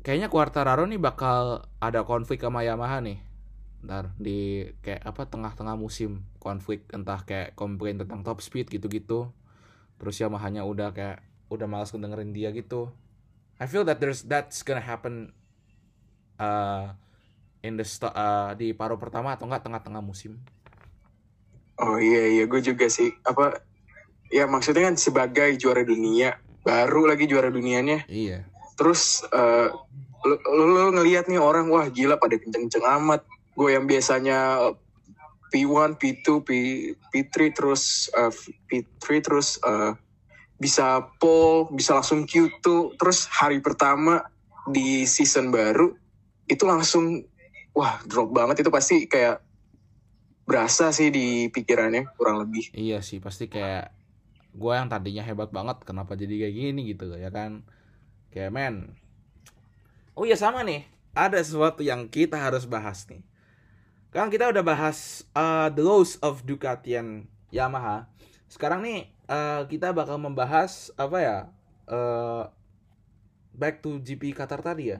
kayaknya 0.00 0.32
Quartararo 0.32 0.88
nih 0.88 1.00
bakal 1.00 1.68
ada 1.78 2.04
konflik 2.04 2.40
sama 2.40 2.64
Yamaha 2.64 3.04
nih. 3.04 3.20
Ntar 3.80 4.12
di 4.20 4.68
kayak 4.84 5.04
apa 5.04 5.24
tengah-tengah 5.28 5.76
musim 5.76 6.24
konflik 6.36 6.84
entah 6.92 7.24
kayak 7.24 7.56
komplain 7.56 8.00
tentang 8.00 8.24
top 8.24 8.44
speed 8.44 8.68
gitu-gitu. 8.68 9.32
Terus 10.00 10.16
Yamahanya 10.20 10.64
udah 10.64 10.92
kayak 10.92 11.24
udah 11.52 11.66
malas 11.68 11.92
ngedengerin 11.92 12.32
dia 12.32 12.48
gitu. 12.52 12.92
I 13.60 13.68
feel 13.68 13.84
that 13.84 14.00
there's 14.00 14.24
that's 14.24 14.64
gonna 14.64 14.80
happen 14.80 15.36
uh, 16.40 16.96
in 17.60 17.76
the 17.76 17.84
uh, 18.08 18.56
di 18.56 18.72
paruh 18.72 18.96
pertama 18.96 19.36
atau 19.36 19.44
enggak 19.48 19.68
tengah-tengah 19.68 20.00
musim. 20.00 20.40
Oh 21.80 21.96
iya 22.00 22.28
iya. 22.28 22.44
Gue 22.48 22.64
juga 22.64 22.88
sih 22.88 23.12
apa 23.24 23.60
ya 24.32 24.48
maksudnya 24.48 24.88
kan 24.88 24.96
sebagai 24.96 25.56
juara 25.60 25.84
dunia 25.84 26.36
baru 26.64 27.08
lagi 27.08 27.24
juara 27.24 27.48
dunianya. 27.48 28.04
Iya. 28.06 28.44
Terus 28.76 29.24
eh, 29.28 29.68
lu, 30.24 30.36
lu, 30.36 30.64
lu 30.76 30.90
ngelihat 30.96 31.28
nih 31.28 31.40
orang 31.40 31.68
wah 31.72 31.88
gila 31.88 32.20
pada 32.20 32.36
kenceng-kenceng 32.36 32.84
amat. 33.00 33.24
Gue 33.56 33.76
yang 33.76 33.84
biasanya 33.84 34.72
P1 35.50 35.98
P2 35.98 36.26
P 36.46 36.50
P3 37.10 37.34
terus 37.52 38.08
eh, 38.14 38.32
P3 38.70 39.04
terus 39.20 39.58
eh, 39.60 39.92
bisa 40.60 41.00
pole 41.16 41.72
bisa 41.72 41.96
langsung 41.96 42.28
Q2 42.28 43.00
terus 43.00 43.24
hari 43.32 43.64
pertama 43.64 44.20
di 44.68 45.08
season 45.08 45.48
baru 45.48 45.96
itu 46.44 46.64
langsung 46.68 47.24
wah 47.74 47.98
drop 48.06 48.30
banget. 48.30 48.62
Itu 48.62 48.70
pasti 48.70 49.08
kayak 49.08 49.40
berasa 50.44 50.90
sih 50.90 51.14
di 51.14 51.46
pikirannya 51.48 52.10
kurang 52.18 52.42
lebih. 52.42 52.74
Iya 52.74 53.00
sih 53.06 53.22
pasti 53.22 53.46
kayak 53.46 53.99
gua 54.54 54.82
yang 54.82 54.88
tadinya 54.90 55.22
hebat 55.22 55.50
banget 55.54 55.82
kenapa 55.86 56.18
jadi 56.18 56.46
kayak 56.46 56.54
gini 56.54 56.80
gitu 56.94 57.10
ya 57.14 57.30
kan? 57.30 57.62
Kayak 58.30 58.50
men. 58.54 58.74
Oh 60.14 60.26
iya 60.26 60.38
sama 60.38 60.62
nih. 60.62 60.86
Ada 61.10 61.42
sesuatu 61.42 61.82
yang 61.82 62.06
kita 62.06 62.38
harus 62.38 62.66
bahas 62.66 63.06
nih. 63.10 63.22
Kan 64.10 64.30
kita 64.30 64.50
udah 64.50 64.62
bahas 64.62 65.26
uh, 65.34 65.70
the 65.70 65.82
lows 65.82 66.18
of 66.22 66.42
Ducati 66.46 66.98
and 66.98 67.26
Yamaha. 67.50 68.06
Sekarang 68.50 68.82
nih 68.82 69.10
uh, 69.30 69.66
kita 69.66 69.94
bakal 69.94 70.18
membahas 70.18 70.90
apa 70.98 71.18
ya 71.22 71.36
uh, 71.90 72.50
back 73.54 73.82
to 73.82 73.98
GP 74.02 74.34
Qatar 74.34 74.62
tadi 74.62 74.94
ya. 74.94 74.98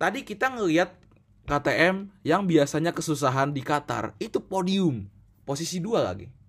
Tadi 0.00 0.24
kita 0.24 0.48
ngelihat 0.52 0.96
KTM 1.44 2.08
yang 2.24 2.48
biasanya 2.48 2.92
kesusahan 2.92 3.52
di 3.52 3.60
Qatar 3.60 4.16
itu 4.22 4.40
podium 4.40 5.08
posisi 5.44 5.82
dua 5.82 6.06
lagi 6.06 6.39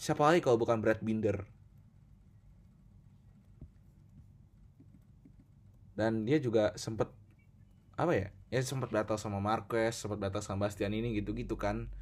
siapa 0.00 0.24
lagi 0.24 0.40
kalau 0.40 0.56
bukan 0.56 0.80
Brad 0.80 1.04
Binder? 1.04 1.44
Dan 5.92 6.24
dia 6.24 6.40
juga 6.40 6.72
sempet 6.80 7.12
apa 8.00 8.16
ya? 8.16 8.32
Ya 8.48 8.64
sempet 8.64 8.88
battle 8.88 9.20
sama 9.20 9.44
Marquez 9.44 9.92
sempet 9.92 10.16
battle 10.16 10.40
sama 10.40 10.64
Bastian 10.64 10.96
ini 10.96 11.12
gitu 11.20 11.36
gitu 11.36 11.60
kan. 11.60 11.92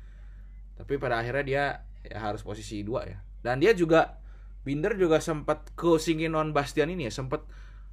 Tapi 0.78 0.94
pada 1.02 1.18
akhirnya 1.18 1.42
dia 1.42 1.64
ya 2.06 2.22
harus 2.22 2.46
posisi 2.46 2.86
dua 2.86 3.02
ya. 3.10 3.18
Dan 3.42 3.58
dia 3.58 3.74
juga 3.74 4.22
Binder 4.62 4.94
juga 4.94 5.18
sempat 5.18 5.74
closingin 5.74 6.38
on 6.38 6.54
Bastian 6.54 6.94
ini 6.94 7.10
ya. 7.10 7.12
Sempat 7.12 7.42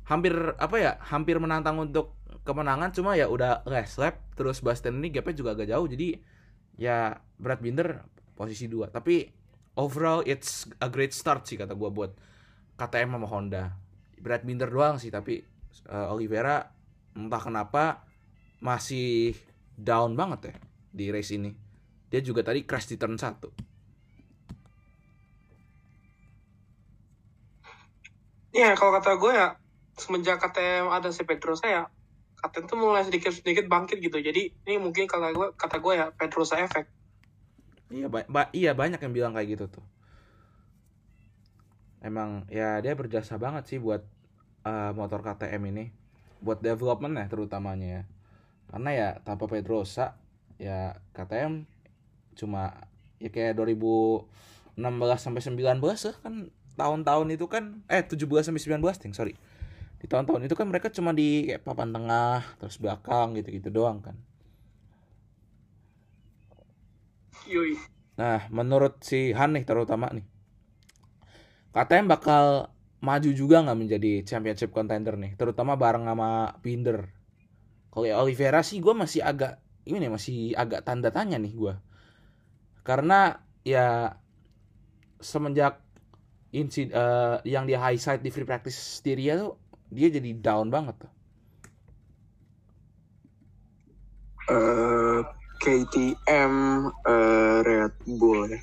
hampir 0.05 0.37
apa 0.61 0.77
ya 0.77 1.01
hampir 1.01 1.41
menantang 1.41 1.81
untuk 1.81 2.13
kemenangan. 2.45 2.93
Cuma 2.93 3.17
ya 3.17 3.25
udah 3.25 3.65
last 3.65 3.97
lap 3.97 4.21
terus 4.37 4.61
Bastian 4.61 5.01
ini 5.01 5.09
gapnya 5.09 5.33
juga 5.33 5.57
agak 5.57 5.73
jauh. 5.73 5.89
Jadi 5.89 6.21
ya 6.77 7.17
Brad 7.41 7.65
Binder 7.65 8.05
posisi 8.37 8.69
dua. 8.69 8.93
Tapi 8.93 9.44
overall 9.75 10.23
it's 10.23 10.67
a 10.79 10.87
great 10.91 11.11
start 11.11 11.47
sih 11.47 11.59
kata 11.59 11.75
gua 11.75 11.91
buat 11.91 12.11
KTM 12.75 13.15
sama 13.15 13.27
Honda 13.27 13.63
Brad 14.19 14.43
Binder 14.43 14.67
doang 14.67 14.99
sih 14.99 15.11
tapi 15.11 15.43
uh, 15.91 16.11
Oliveira 16.11 16.67
entah 17.15 17.39
kenapa 17.39 18.03
masih 18.59 19.35
down 19.75 20.15
banget 20.15 20.51
ya 20.51 20.55
di 20.95 21.05
race 21.11 21.35
ini 21.35 21.51
dia 22.07 22.23
juga 22.23 22.43
tadi 22.43 22.63
crash 22.63 22.87
di 22.91 22.95
turn 22.95 23.19
1 23.19 23.75
Iya, 28.55 28.71
kalau 28.79 28.95
kata 28.95 29.19
gue 29.19 29.35
ya, 29.35 29.59
semenjak 29.99 30.39
KTM 30.39 30.87
ada 30.87 31.11
si 31.11 31.27
Pedrosa 31.27 31.67
ya, 31.67 31.83
KTM 32.39 32.71
tuh 32.71 32.79
mulai 32.79 33.03
sedikit-sedikit 33.03 33.67
bangkit 33.67 33.99
gitu. 33.99 34.15
Jadi 34.15 34.47
ini 34.63 34.79
mungkin 34.79 35.11
kalau 35.11 35.27
gue 35.35 35.47
kata 35.59 35.83
gue 35.83 35.93
ya 35.99 36.07
Pedrosa 36.15 36.63
efek. 36.63 36.87
Iya, 37.93 38.07
ba- 38.13 38.29
ba- 38.35 38.51
iya 38.59 38.71
banyak 38.73 38.99
yang 39.03 39.13
bilang 39.17 39.33
kayak 39.35 39.49
gitu 39.57 39.65
tuh. 39.75 39.85
Emang 42.03 42.45
ya 42.51 42.77
dia 42.83 42.93
berjasa 42.93 43.35
banget 43.41 43.63
sih 43.65 43.79
buat 43.81 44.03
uh, 44.67 44.91
motor 44.93 45.25
KTM 45.25 45.63
ini, 45.73 45.89
buat 46.43 46.61
development 46.61 47.17
ya 47.17 47.25
terutamanya 47.31 47.87
ya. 47.87 48.03
Karena 48.71 48.89
ya 48.93 49.09
tanpa 49.25 49.45
Pedrosa 49.49 50.17
ya 50.61 50.97
KTM 51.15 51.65
cuma 52.35 52.75
ya 53.19 53.29
kayak 53.31 53.55
2016 53.59 55.19
sampai 55.23 55.41
19 55.43 56.03
lah 56.05 56.15
kan 56.23 56.33
tahun-tahun 56.75 57.27
itu 57.35 57.45
kan 57.47 57.83
eh 57.87 58.03
17 58.03 58.43
sampai 58.51 58.61
19 58.61 58.99
ting 58.99 59.13
sorry 59.15 59.35
di 60.01 60.07
tahun-tahun 60.11 60.45
itu 60.47 60.55
kan 60.59 60.67
mereka 60.67 60.91
cuma 60.91 61.11
di 61.15 61.47
kayak 61.49 61.63
papan 61.63 61.91
tengah 61.95 62.43
terus 62.59 62.77
belakang 62.81 63.35
gitu-gitu 63.39 63.71
doang 63.71 64.03
kan 64.03 64.15
Nah, 68.21 68.39
menurut 68.57 68.93
si 69.09 69.19
Han 69.37 69.51
nih 69.55 69.63
terutama 69.69 70.07
nih, 70.15 70.25
KTM 71.75 72.07
bakal 72.13 72.45
maju 73.07 73.29
juga 73.41 73.57
nggak 73.63 73.79
menjadi 73.81 74.11
championship 74.29 74.71
contender 74.77 75.15
nih, 75.23 75.31
terutama 75.39 75.73
bareng 75.83 76.05
sama 76.09 76.29
Binder. 76.63 76.99
Kalau 77.91 78.05
ya 78.09 78.15
Oliveira 78.23 78.61
sih 78.69 78.77
gue 78.85 78.93
masih 79.03 79.21
agak 79.31 79.53
ini 79.89 79.97
nih 80.03 80.11
masih 80.15 80.37
agak 80.63 80.81
tanda 80.87 81.09
tanya 81.17 81.37
nih 81.43 81.53
gue, 81.61 81.73
karena 82.85 83.41
ya 83.65 84.15
semenjak 85.19 85.73
insid 86.59 86.89
eh, 86.93 87.37
yang 87.53 87.65
dia 87.69 87.79
high 87.81 87.99
side 87.99 88.23
di 88.25 88.31
free 88.33 88.47
practice 88.47 88.77
Styria 89.01 89.33
tuh 89.41 89.53
dia 89.91 90.07
jadi 90.11 90.29
down 90.39 90.67
banget 90.75 90.95
tuh. 91.07 91.11
eh 94.49 95.34
KTM 95.59 96.53
eh, 97.05 97.57
Red 97.63 97.95
Bull 98.05 98.51
ya. 98.51 98.61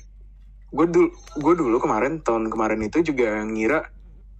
Gue 0.73 0.89
dulu, 0.89 1.09
gue 1.37 1.53
dulu 1.53 1.77
kemarin 1.77 2.21
tahun 2.25 2.49
kemarin 2.49 2.81
itu 2.81 3.05
juga 3.05 3.45
ngira 3.45 3.85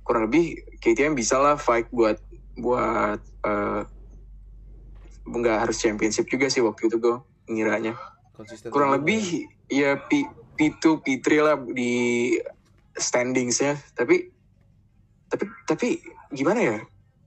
kurang 0.03 0.27
lebih 0.27 0.59
KTM 0.81 1.13
bisa 1.15 1.39
lah 1.39 1.55
fight 1.55 1.87
buat 1.93 2.17
buat 2.57 3.21
eh, 3.21 3.81
nggak 5.23 5.57
harus 5.67 5.77
championship 5.79 6.27
juga 6.27 6.51
sih 6.51 6.61
waktu 6.65 6.89
itu 6.89 6.97
gue 6.97 7.15
ngiranya. 7.49 7.93
Konsisten 8.33 8.73
Kurang 8.73 8.97
lebih 8.97 9.45
ya 9.69 9.95
P, 10.09 10.25
P2 10.57 11.05
P3 11.05 11.27
lah 11.39 11.55
di 11.69 12.33
standingsnya. 12.97 13.77
Tapi 13.93 14.29
tapi 15.29 15.45
tapi 15.69 15.87
gimana 16.33 16.59
ya? 16.61 16.77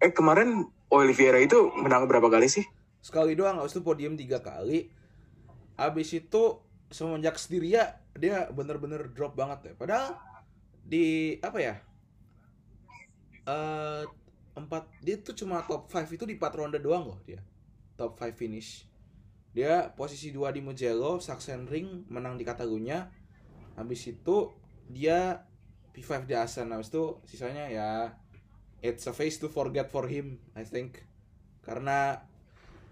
Eh 0.02 0.11
kemarin 0.11 0.66
Oliveira 0.90 1.38
itu 1.42 1.71
menang 1.78 2.06
berapa 2.06 2.26
kali 2.26 2.50
sih? 2.50 2.66
sekali 3.06 3.38
doang 3.38 3.62
habis 3.62 3.78
itu 3.78 3.87
podium 3.87 4.18
tiga 4.18 4.42
kali 4.42 4.90
habis 5.76 6.12
itu 6.12 6.61
semenjak 6.88 7.37
Styria 7.37 8.00
dia 8.16 8.49
bener-bener 8.52 9.12
drop 9.12 9.37
banget 9.37 9.71
ya 9.71 9.75
padahal 9.76 10.16
di 10.87 11.37
apa 11.42 11.59
ya 11.59 11.75
eh 13.47 14.04
empat 14.56 14.88
dia 15.04 15.21
tuh 15.21 15.37
cuma 15.37 15.61
top 15.68 15.87
5 15.92 16.16
itu 16.16 16.25
di 16.25 16.35
empat 16.40 16.52
ronde 16.56 16.80
doang 16.80 17.12
loh 17.12 17.21
dia. 17.23 17.45
Top 17.95 18.16
5 18.16 18.33
finish. 18.33 18.88
Dia 19.52 19.92
posisi 19.92 20.33
dua 20.33 20.52
di 20.52 20.64
Mugello 20.64 21.21
Sachsenring 21.21 22.09
menang 22.09 22.40
di 22.40 22.45
Catalunya 22.45 23.09
habis 23.76 24.09
itu 24.09 24.52
dia 24.88 25.45
P5 25.92 26.25
di 26.25 26.35
Asen 26.37 26.73
habis 26.73 26.88
itu 26.88 27.21
sisanya 27.28 27.68
ya 27.68 28.16
it's 28.80 29.04
a 29.09 29.12
face 29.12 29.37
to 29.40 29.52
forget 29.52 29.92
for 29.92 30.09
him 30.09 30.40
I 30.56 30.64
think. 30.64 31.04
Karena 31.61 32.25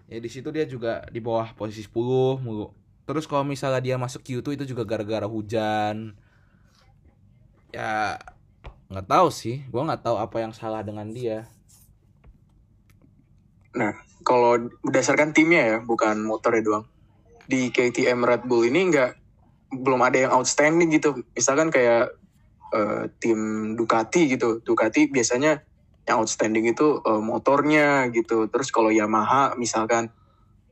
ya 0.09 0.19
di 0.21 0.29
situ 0.29 0.49
dia 0.53 0.69
juga 0.69 1.05
di 1.09 1.21
bawah 1.21 1.53
posisi 1.57 1.85
10 1.85 2.45
mulu. 2.45 2.73
Terus 3.05 3.29
kalau 3.29 3.45
misalnya 3.45 3.81
dia 3.85 3.97
masuk 4.01 4.25
Q2 4.25 4.57
itu 4.57 4.65
juga 4.73 4.85
gara-gara 4.89 5.29
hujan. 5.29 6.17
Ya 7.73 8.17
nggak 8.89 9.09
tahu 9.09 9.29
sih, 9.33 9.65
gua 9.69 9.89
nggak 9.93 10.05
tahu 10.05 10.17
apa 10.17 10.37
yang 10.41 10.53
salah 10.57 10.81
dengan 10.81 11.09
dia. 11.13 11.49
Nah, 13.75 13.93
kalau 14.23 14.71
berdasarkan 14.87 15.35
timnya 15.35 15.63
ya, 15.67 15.79
bukan 15.83 16.23
motornya 16.23 16.63
doang. 16.63 16.87
Di 17.45 17.69
KTM 17.69 18.25
Red 18.25 18.43
Bull 18.49 18.71
ini 18.71 18.89
nggak 18.89 19.13
belum 19.75 20.01
ada 20.01 20.17
yang 20.29 20.33
outstanding 20.33 20.95
gitu. 20.95 21.27
Misalkan 21.35 21.69
kayak 21.69 22.15
eh, 22.73 23.11
tim 23.21 23.73
Ducati 23.77 24.31
gitu. 24.33 24.65
Ducati 24.65 25.11
biasanya 25.11 25.61
yang 26.05 26.21
outstanding 26.21 26.69
itu 26.69 27.01
eh, 27.01 27.23
motornya 27.23 28.09
gitu. 28.11 28.47
Terus 28.49 28.69
kalau 28.69 28.93
Yamaha 28.93 29.57
misalkan 29.57 30.13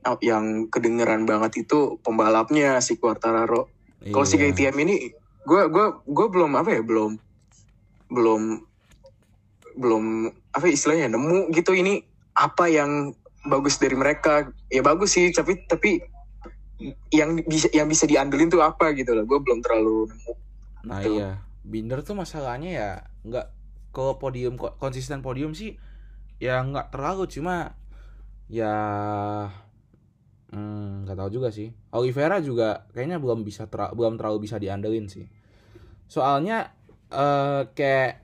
yang- 0.03 0.21
yang 0.21 0.45
kedengeran 0.67 1.23
banget 1.23 1.65
itu 1.65 1.97
pembalapnya 1.99 2.77
si 2.79 2.95
Quartararo. 2.95 3.71
Kalau 4.03 4.27
si 4.27 4.35
Iya. 4.35 4.51
KTM 4.51 4.75
ini, 4.83 4.95
gue 5.41 5.61
gua 5.67 6.03
gua 6.03 6.27
belum 6.27 6.51
apa 6.53 6.75
ya, 6.75 6.81
belum 6.83 7.15
belum 8.09 8.41
belum 9.73 10.03
apa 10.53 10.63
ya 10.67 10.73
istilahnya 10.75 11.07
nemu 11.09 11.49
gitu 11.49 11.73
ini 11.73 12.03
apa 12.35 12.67
yang 12.67 13.15
bagus 13.43 13.79
dari 13.79 13.95
mereka. 13.95 14.45
Ya 14.67 14.83
bagus 14.83 15.15
sih, 15.15 15.31
tapi 15.31 15.65
tapi 15.65 16.03
yang 17.09 17.39
bisa 17.41 17.71
yang 17.71 17.87
bisa 17.87 18.03
diandelin 18.03 18.51
tuh 18.51 18.61
apa 18.61 18.91
gitu 18.91 19.15
loh. 19.15 19.23
Gue 19.23 19.39
belum 19.39 19.63
terlalu 19.63 20.11
nemu. 20.11 20.33
Nah 20.83 20.99
Tuh. 20.99 21.15
iya, 21.15 21.29
Binder 21.63 22.03
tuh 22.03 22.13
masalahnya 22.13 22.69
ya 22.69 22.89
nggak 23.23 23.47
ke 23.93 24.05
podium 24.17 24.57
ko- 24.57 24.75
konsisten 24.81 25.21
podium 25.21 25.53
sih 25.53 25.77
ya 26.41 26.59
nggak 26.65 26.91
terlalu 26.91 27.29
cuma 27.29 27.77
ya 28.51 28.73
hmm, 30.53 31.07
nggak 31.07 31.17
tahu 31.17 31.29
juga 31.41 31.49
sih. 31.49 31.73
Oliveira 31.93 32.37
juga 32.43 32.85
kayaknya 32.93 33.17
belum 33.17 33.41
bisa 33.47 33.65
tera- 33.69 33.93
belum 33.93 34.19
terlalu 34.19 34.45
bisa 34.49 34.57
diandelin 34.61 35.07
sih. 35.09 35.25
Soalnya 36.09 36.73
eh 37.13 37.69
kayak 37.77 38.21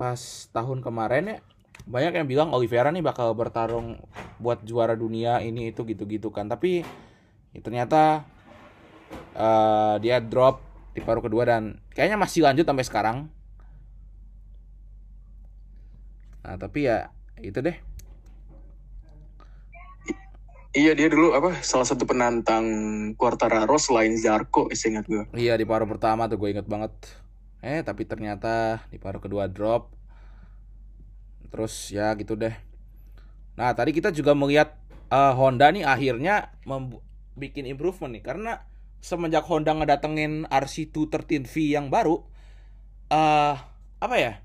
pas 0.00 0.20
tahun 0.52 0.80
kemarin 0.80 1.24
ya 1.28 1.38
banyak 1.88 2.12
yang 2.16 2.28
bilang 2.28 2.48
Oliveira 2.56 2.92
nih 2.92 3.04
bakal 3.04 3.32
bertarung 3.36 4.00
buat 4.40 4.64
juara 4.64 4.96
dunia 4.96 5.40
ini 5.44 5.72
itu 5.72 5.84
gitu-gitu 5.88 6.28
kan. 6.32 6.48
Tapi 6.48 6.84
ya 7.54 7.60
ternyata 7.64 8.24
eh 9.34 9.94
dia 10.02 10.18
drop 10.22 10.62
di 10.94 11.00
paruh 11.02 11.22
kedua 11.22 11.46
dan 11.46 11.78
kayaknya 11.94 12.18
masih 12.18 12.44
lanjut 12.44 12.66
sampai 12.66 12.86
sekarang. 12.86 13.18
Nah, 16.40 16.56
tapi 16.56 16.88
ya 16.88 17.12
itu 17.40 17.60
deh. 17.60 17.76
Iya 20.70 20.94
dia 20.94 21.10
dulu 21.10 21.34
apa 21.34 21.58
salah 21.66 21.82
satu 21.82 22.06
penantang 22.06 22.62
Quartararo 23.18 23.74
selain 23.74 24.14
Zarco, 24.14 24.70
ingat 24.70 25.02
gue. 25.10 25.26
Iya 25.34 25.58
di 25.58 25.66
paruh 25.66 25.90
pertama 25.90 26.30
tuh 26.30 26.38
gue 26.38 26.54
inget 26.54 26.70
banget. 26.70 26.94
Eh 27.58 27.82
tapi 27.82 28.06
ternyata 28.06 28.78
di 28.86 29.02
paruh 29.02 29.18
kedua 29.18 29.50
drop. 29.50 29.90
Terus 31.50 31.90
ya 31.90 32.14
gitu 32.14 32.38
deh. 32.38 32.54
Nah 33.58 33.74
tadi 33.74 33.90
kita 33.90 34.14
juga 34.14 34.30
melihat 34.38 34.78
eh, 35.10 35.34
Honda 35.34 35.74
nih 35.74 35.82
akhirnya 35.82 36.54
bikin 37.34 37.66
improvement 37.66 38.14
nih 38.14 38.22
karena 38.22 38.62
semenjak 39.02 39.42
Honda 39.50 39.74
ngedatengin 39.74 40.46
RC213V 40.46 41.54
yang 41.66 41.90
baru, 41.90 42.22
eh 43.10 43.58
apa 43.98 44.16
ya? 44.22 44.38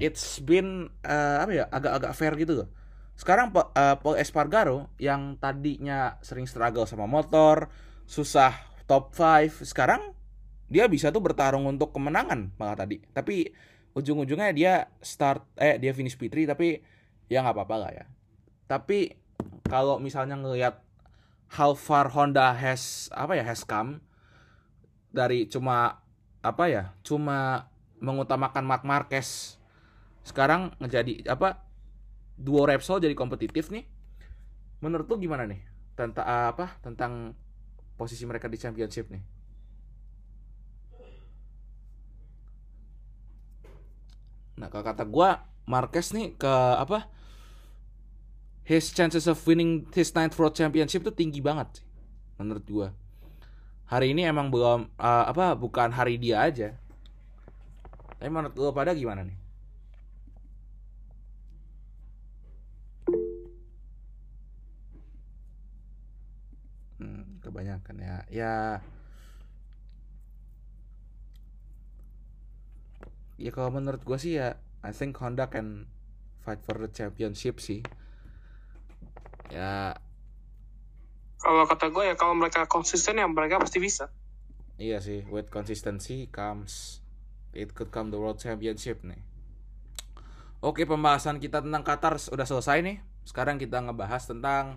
It's 0.00 0.40
been 0.40 0.88
eh, 1.04 1.36
apa 1.44 1.52
ya 1.52 1.64
agak-agak 1.68 2.12
fair 2.16 2.32
gitu 2.40 2.64
loh. 2.64 2.68
Sekarang 3.14 3.52
Pa- 3.52 3.68
eh, 3.76 3.96
Paul 4.00 4.16
Espargaro 4.16 4.88
yang 4.96 5.36
tadinya 5.36 6.16
sering 6.24 6.48
struggle 6.48 6.88
sama 6.88 7.04
motor, 7.04 7.68
susah 8.08 8.56
top 8.88 9.12
5, 9.12 9.62
sekarang 9.62 10.16
dia 10.72 10.88
bisa 10.88 11.12
tuh 11.12 11.20
bertarung 11.20 11.68
untuk 11.68 11.92
kemenangan 11.92 12.56
malah 12.56 12.80
tadi. 12.80 13.04
Tapi 13.12 13.52
ujung-ujungnya 13.92 14.56
dia 14.56 14.88
start 15.04 15.44
eh 15.60 15.76
dia 15.76 15.92
finish 15.92 16.16
P3 16.16 16.48
tapi 16.48 16.80
ya 17.28 17.44
nggak 17.44 17.54
apa-apa 17.60 17.76
lah 17.76 17.90
ya. 17.92 18.04
Tapi 18.64 19.14
kalau 19.68 20.00
misalnya 20.00 20.38
ngelihat 20.40 20.80
how 21.60 21.74
far 21.74 22.08
Honda 22.14 22.54
has 22.54 23.10
apa 23.12 23.36
ya 23.36 23.44
has 23.44 23.66
come 23.66 24.00
dari 25.10 25.50
cuma 25.50 26.00
apa 26.40 26.64
ya 26.70 26.94
cuma 27.02 27.68
mengutamakan 28.00 28.64
Mark 28.64 28.86
Marquez 28.86 29.59
sekarang 30.30 30.70
ngejadi 30.78 31.26
apa 31.26 31.66
duo 32.38 32.62
Repsol 32.64 33.02
jadi 33.02 33.12
kompetitif 33.18 33.68
nih. 33.68 33.84
Menurut 34.80 35.10
lu 35.10 35.18
gimana 35.18 35.44
nih? 35.44 35.60
Tentang 35.98 36.24
apa 36.24 36.78
tentang 36.80 37.34
posisi 37.98 38.24
mereka 38.24 38.48
di 38.48 38.56
championship 38.56 39.10
nih. 39.10 39.20
Nah 44.56 44.68
kalau 44.70 44.84
kata 44.86 45.04
gua 45.04 45.44
Marquez 45.68 46.14
nih 46.14 46.38
ke 46.38 46.54
apa 46.78 47.10
his 48.64 48.94
chances 48.94 49.26
of 49.26 49.36
winning 49.44 49.90
his 49.92 50.14
ninth 50.16 50.38
world 50.38 50.56
championship 50.56 51.04
tuh 51.04 51.12
tinggi 51.12 51.42
banget 51.44 51.82
sih 51.82 51.86
menurut 52.40 52.64
gua. 52.70 52.88
Hari 53.90 54.14
ini 54.14 54.24
emang 54.24 54.48
belum 54.48 54.88
eh, 54.96 55.24
apa 55.28 55.58
bukan 55.58 55.92
hari 55.92 56.16
dia 56.16 56.40
aja. 56.46 56.78
Tapi 58.16 58.28
menurut 58.32 58.56
lu 58.56 58.72
pada 58.72 58.96
gimana 58.96 59.24
nih 59.24 59.39
kebanyakan 67.50 67.96
ya. 67.98 68.16
Ya 68.30 68.54
Ya 73.40 73.50
kalau 73.56 73.72
menurut 73.72 74.04
gue 74.04 74.18
sih 74.20 74.36
ya 74.36 74.60
I 74.84 74.92
think 74.92 75.16
Honda 75.16 75.48
can 75.48 75.88
fight 76.44 76.60
for 76.60 76.76
the 76.76 76.88
championship 76.92 77.56
sih. 77.58 77.80
Ya 79.48 79.96
Kalau 81.40 81.64
kata 81.64 81.88
gue 81.88 82.04
ya 82.04 82.14
kalau 82.20 82.36
mereka 82.36 82.68
konsisten 82.68 83.16
ya 83.16 83.24
mereka 83.24 83.56
pasti 83.56 83.80
bisa. 83.80 84.12
iya 84.80 84.96
sih 84.96 85.28
with 85.28 85.52
consistency 85.52 86.24
comes 86.32 87.04
it 87.52 87.76
could 87.76 87.92
come 87.92 88.08
the 88.08 88.16
world 88.20 88.36
championship 88.40 89.00
nih. 89.04 89.20
Oke 90.60 90.84
pembahasan 90.84 91.40
kita 91.40 91.64
tentang 91.64 91.80
Qatar 91.80 92.20
udah 92.20 92.44
selesai 92.44 92.84
nih. 92.84 93.00
Sekarang 93.24 93.56
kita 93.56 93.80
ngebahas 93.80 94.28
tentang 94.28 94.76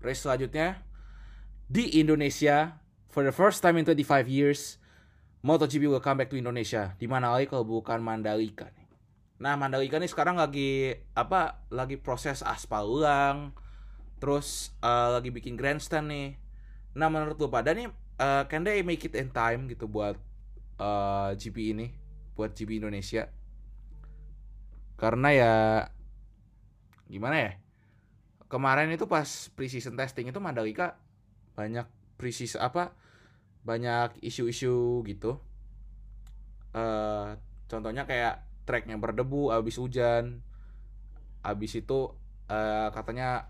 race 0.00 0.24
selanjutnya 0.24 0.80
di 1.68 1.96
Indonesia 1.96 2.80
for 3.08 3.24
the 3.24 3.32
first 3.32 3.64
time 3.64 3.80
in 3.80 3.84
25 3.88 4.28
years 4.28 4.76
MotoGP 5.44 5.88
will 5.88 6.00
come 6.00 6.24
back 6.24 6.32
to 6.32 6.40
Indonesia 6.40 6.96
di 6.96 7.04
mana 7.04 7.28
lagi 7.28 7.52
kalau 7.52 7.68
bukan 7.68 8.00
Mandalika 8.00 8.64
nih. 8.72 8.88
Nah 9.44 9.60
Mandalika 9.60 10.00
nih 10.00 10.08
sekarang 10.08 10.40
lagi 10.40 10.96
apa 11.12 11.60
lagi 11.68 12.00
proses 12.00 12.40
aspal 12.40 12.88
ulang 12.88 13.52
terus 14.16 14.72
eh, 14.80 15.08
lagi 15.12 15.28
bikin 15.28 15.52
grandstand 15.60 16.08
nih. 16.08 16.28
Nah 16.96 17.12
menurut 17.12 17.36
lu 17.36 17.52
pada 17.52 17.76
nih 17.76 17.92
eh, 18.16 18.44
can 18.48 18.64
they 18.64 18.80
make 18.80 19.04
it 19.04 19.12
in 19.12 19.28
time 19.28 19.68
gitu 19.68 19.84
buat 19.84 20.16
eh, 20.80 21.30
GP 21.36 21.76
ini 21.76 21.92
buat 22.32 22.56
GP 22.56 22.80
Indonesia 22.80 23.28
karena 24.96 25.28
ya 25.28 25.54
gimana 27.04 27.36
ya 27.36 27.52
kemarin 28.48 28.88
itu 28.88 29.04
pas 29.04 29.52
pre-season 29.52 29.92
testing 29.92 30.32
itu 30.32 30.40
Mandalika 30.40 30.96
banyak 31.54 31.86
preseason 32.18 32.62
apa 32.62 32.94
banyak 33.64 34.20
isu-isu 34.20 35.00
gitu. 35.08 35.40
Eh 36.76 37.28
contohnya 37.66 38.04
kayak 38.04 38.44
tracknya 38.68 39.00
berdebu 39.00 39.50
abis 39.54 39.80
hujan. 39.80 40.44
Abis 41.40 41.80
itu 41.80 42.12
eh 42.50 42.88
katanya 42.92 43.48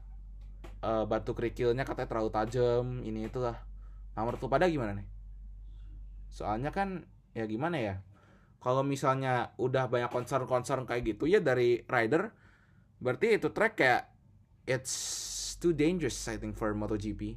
eh, 0.84 1.04
batu 1.08 1.34
kerikilnya 1.34 1.82
katanya 1.82 2.08
terlalu 2.08 2.30
tajam 2.30 2.86
ini 3.02 3.26
itulah. 3.26 3.58
Nah 4.14 4.22
menurut 4.22 4.46
pada 4.46 4.70
gimana 4.70 4.94
nih? 4.94 5.08
Soalnya 6.30 6.70
kan 6.70 7.02
ya 7.34 7.44
gimana 7.50 7.76
ya? 7.82 7.96
Kalau 8.62 8.80
misalnya 8.80 9.52
udah 9.60 9.92
banyak 9.92 10.08
concern-concern 10.08 10.88
kayak 10.88 11.16
gitu 11.16 11.28
ya 11.28 11.42
dari 11.42 11.84
rider 11.84 12.32
berarti 12.96 13.36
itu 13.36 13.52
track 13.52 13.74
kayak 13.76 14.02
it's 14.64 14.94
too 15.60 15.76
dangerous 15.76 16.16
I 16.24 16.40
think 16.40 16.56
for 16.56 16.72
MotoGP 16.72 17.36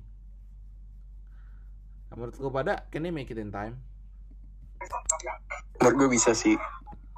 Nah, 2.07 2.15
menurut 2.15 2.35
lu 2.39 2.49
pada 2.49 2.87
can 2.87 3.03
they 3.03 3.11
make 3.11 3.27
it 3.27 3.39
in 3.39 3.51
time 3.51 3.77
Menurut 5.77 5.95
gue 5.97 6.09
bisa 6.17 6.33
sih. 6.33 6.57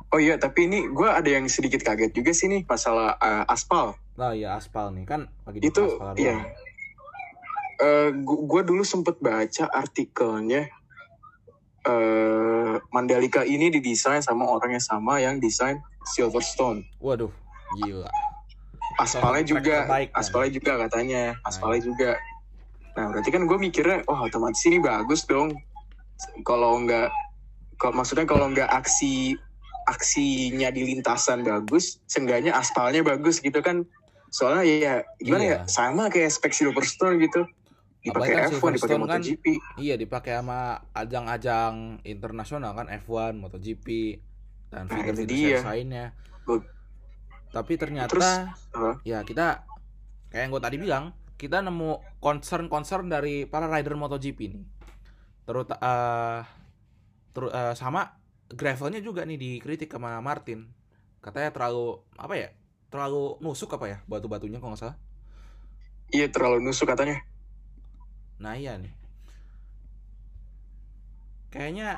Oh 0.10 0.17
iya, 0.17 0.41
tapi 0.41 0.65
ini 0.65 0.89
gue 0.89 1.06
ada 1.06 1.28
yang 1.30 1.45
sedikit 1.45 1.86
kaget 1.86 2.12
juga 2.12 2.32
sih 2.34 2.49
nih 2.49 2.65
masalah 2.65 3.15
eh, 3.21 3.45
aspal. 3.45 3.95
Nah 4.19 4.36
ya 4.36 4.58
aspal 4.58 4.91
nih 4.91 5.06
kan 5.08 5.30
lagi 5.45 5.62
di 5.62 5.69
Itu 5.69 5.86
aspal 5.86 6.17
iya. 6.17 6.36
doang. 6.36 6.47
Eh, 7.80 8.10
gue 8.25 8.62
dulu 8.67 8.84
sempet 8.84 9.15
baca 9.23 9.65
artikelnya 9.71 10.67
eh 11.80 12.75
Mandalika 12.91 13.47
ini 13.47 13.71
didesain 13.71 14.19
sama 14.19 14.43
orang 14.43 14.75
yang 14.75 14.84
sama 14.84 15.23
yang 15.23 15.39
desain 15.39 15.80
Silverstone. 16.04 16.84
Waduh, 16.99 17.32
gila. 17.80 18.12
aspalnya 18.99 19.47
juga 19.47 19.88
terbaik, 19.88 20.10
kan? 20.12 20.19
aspalnya 20.19 20.52
juga 20.52 20.71
katanya 20.75 21.23
aspalnya 21.47 21.82
juga 21.88 22.10
nah 22.97 23.06
berarti 23.10 23.30
kan 23.30 23.45
gue 23.45 23.58
mikirnya 23.58 24.02
oh 24.10 24.25
otomatis 24.25 24.62
ini 24.65 24.82
bagus 24.82 25.25
dong 25.25 25.54
kalau 26.43 26.82
nggak 26.84 27.10
kalau 27.80 27.93
maksudnya 27.95 28.25
kalau 28.28 28.52
nggak 28.52 28.67
aksi 28.67 29.38
aksinya 29.88 30.69
di 30.69 30.86
lintasan 30.86 31.41
bagus 31.41 31.97
seenggaknya 32.06 32.54
aspalnya 32.54 33.02
bagus 33.02 33.41
gitu 33.41 33.58
kan 33.63 33.88
soalnya 34.30 34.63
ya 34.65 34.93
gimana 35.17 35.43
Iya. 35.43 35.58
ya 35.58 35.60
sama 35.65 36.13
kayak 36.13 36.30
spek 36.30 36.54
Silverstone 36.54 37.17
gitu 37.17 37.49
dipakai 37.99 38.32
Apalagi 38.32 38.36
kan 38.36 38.52
F1 38.56 38.71
dipakai 38.78 38.95
kan 38.95 39.02
MotoGP 39.04 39.45
Iya 39.75 39.95
dipakai 39.99 40.32
sama 40.39 40.60
ajang-ajang 40.95 41.99
internasional 42.08 42.71
kan 42.71 42.88
F1, 42.88 43.36
MotoGP 43.36 43.88
dan 44.71 44.86
Nah, 44.88 45.02
series 45.17 45.65
lainnya. 45.65 46.15
Tapi 47.49 47.73
ternyata 47.75 48.13
Terus, 48.13 48.30
apa? 48.71 49.02
ya 49.02 49.25
kita 49.25 49.65
kayak 50.30 50.41
yang 50.45 50.52
gue 50.54 50.62
tadi 50.62 50.78
bilang 50.78 51.12
kita 51.39 51.63
nemu 51.65 52.19
concern-concern 52.25 53.08
dari 53.08 53.47
para 53.47 53.65
rider 53.71 53.95
MotoGP 53.95 54.39
nih. 54.54 54.63
Terus 55.47 55.65
eh 55.71 56.41
teru- 57.36 57.54
eh, 57.54 57.73
sama 57.82 58.02
gravelnya 58.52 59.02
juga 59.08 59.21
nih 59.30 59.38
dikritik 59.39 59.89
sama 59.93 60.19
Martin. 60.21 60.69
Katanya 61.25 61.49
terlalu 61.56 62.04
apa 62.19 62.34
ya? 62.38 62.49
Terlalu 62.91 63.39
nusuk 63.45 63.69
apa 63.78 63.86
ya 63.91 63.97
batu-batunya 64.12 64.60
kalau 64.62 64.73
nggak 64.75 64.82
salah. 64.84 64.97
iya 66.15 66.25
terlalu 66.34 66.58
nusuk 66.65 66.88
katanya 66.91 67.17
Nah 68.43 68.54
iya 68.62 68.73
nih. 68.84 68.93
Kayaknya 71.49 71.89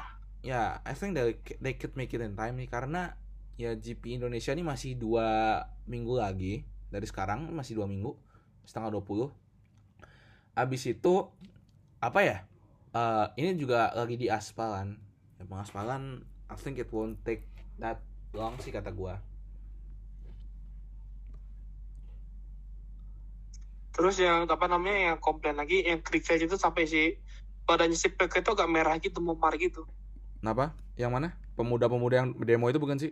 ya 0.41 0.80
I 0.88 0.93
think 0.95 1.13
they, 1.17 1.38
they 1.62 1.73
could 1.77 1.93
make 1.99 2.12
it 2.15 2.23
in 2.23 2.34
time 2.39 2.56
nih 2.58 2.69
karena 2.71 3.13
ya 3.60 3.75
GP 3.77 4.17
Indonesia 4.17 4.56
ini 4.56 4.63
masih 4.65 4.97
dua 4.97 5.60
minggu 5.86 6.17
lagi 6.17 6.65
dari 6.89 7.06
sekarang 7.06 7.51
masih 7.54 7.77
dua 7.77 7.86
minggu 7.86 8.15
setengah 8.65 8.97
20 8.97 9.32
Abis 10.52 10.84
itu 10.89 11.13
apa 12.02 12.19
ya? 12.21 12.38
eh, 12.91 13.26
ini 13.39 13.56
juga 13.56 13.91
lagi 13.95 14.19
di 14.19 14.28
aspalan. 14.28 15.00
Ya, 15.39 15.43
pengaspalan 15.47 16.28
I 16.52 16.56
think 16.60 16.76
it 16.78 16.91
won't 16.91 17.24
take 17.24 17.47
that 17.80 18.04
long 18.36 18.60
sih 18.60 18.71
kata 18.76 18.91
gua. 18.91 19.24
Terus 23.95 24.19
yang 24.19 24.47
apa 24.47 24.65
namanya 24.67 25.15
yang 25.15 25.19
komplain 25.19 25.56
lagi 25.56 25.84
yang 25.84 26.00
kerikil 26.04 26.39
itu 26.39 26.56
sampai 26.56 26.88
si 26.88 27.19
badannya 27.67 27.95
si 27.95 28.12
Peko 28.12 28.39
itu 28.39 28.52
agak 28.52 28.69
merah 28.71 28.95
gitu 29.00 29.19
memar 29.24 29.56
gitu. 29.60 29.88
Kenapa? 30.39 30.76
Yang 30.95 31.12
mana? 31.12 31.28
Pemuda-pemuda 31.56 32.15
yang 32.24 32.30
demo 32.41 32.67
itu 32.71 32.80
bukan 32.80 32.97
sih? 32.97 33.12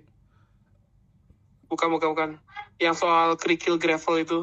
Bukan 1.69 1.87
bukan 1.93 2.07
bukan. 2.15 2.29
Yang 2.81 3.05
soal 3.05 3.35
kerikil 3.37 3.77
gravel 3.77 4.15
itu 4.23 4.39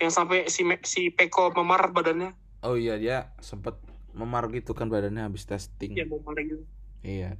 yang 0.00 0.12
sampai 0.12 0.48
si 0.48 0.64
si 0.86 1.10
Peko 1.12 1.52
memar 1.52 1.90
badannya. 1.92 2.32
Oh 2.62 2.78
iya 2.78 2.96
dia 2.96 3.34
sempet 3.42 3.76
memar 4.12 4.48
gitu 4.52 4.72
kan 4.76 4.86
badannya 4.88 5.26
habis 5.26 5.48
testing. 5.48 5.96
Ya 5.96 6.06
memar 6.06 6.36
gitu. 6.40 6.64
Iya. 7.02 7.36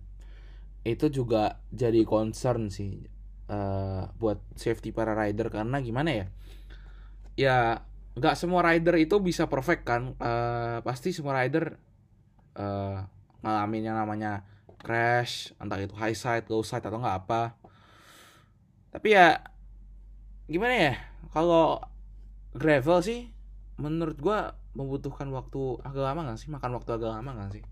Itu 0.82 1.08
juga 1.12 1.62
jadi 1.70 2.02
concern 2.02 2.68
sih 2.68 3.06
eh, 3.46 4.02
buat 4.18 4.42
safety 4.58 4.90
para 4.90 5.14
rider 5.14 5.48
karena 5.52 5.78
gimana 5.78 6.10
ya? 6.10 6.26
Ya 7.38 7.56
nggak 8.12 8.36
semua 8.36 8.60
rider 8.66 8.98
itu 8.98 9.16
bisa 9.22 9.46
perfect 9.46 9.86
kan. 9.86 10.18
Eh, 10.18 10.78
pasti 10.82 11.14
semua 11.14 11.38
rider 11.38 11.78
eh, 12.58 12.98
ngalamin 13.42 13.88
yang 13.92 13.96
namanya 13.98 14.46
crash, 14.82 15.54
entah 15.62 15.78
itu 15.78 15.94
high 15.94 16.16
side, 16.18 16.50
low 16.50 16.66
side 16.66 16.82
atau 16.82 16.98
nggak 16.98 17.18
apa. 17.26 17.54
Tapi 18.90 19.08
ya 19.14 19.38
gimana 20.50 20.74
ya? 20.74 20.94
Kalau 21.30 21.80
gravel 22.52 23.00
sih 23.00 23.32
menurut 23.80 24.16
gua 24.20 24.56
membutuhkan 24.72 25.28
waktu 25.32 25.80
agak 25.84 26.04
lama 26.04 26.20
nggak 26.28 26.40
sih? 26.40 26.48
Makan 26.48 26.76
waktu 26.80 26.90
agak 26.96 27.10
lama 27.20 27.30
nggak 27.36 27.52
sih? 27.60 27.64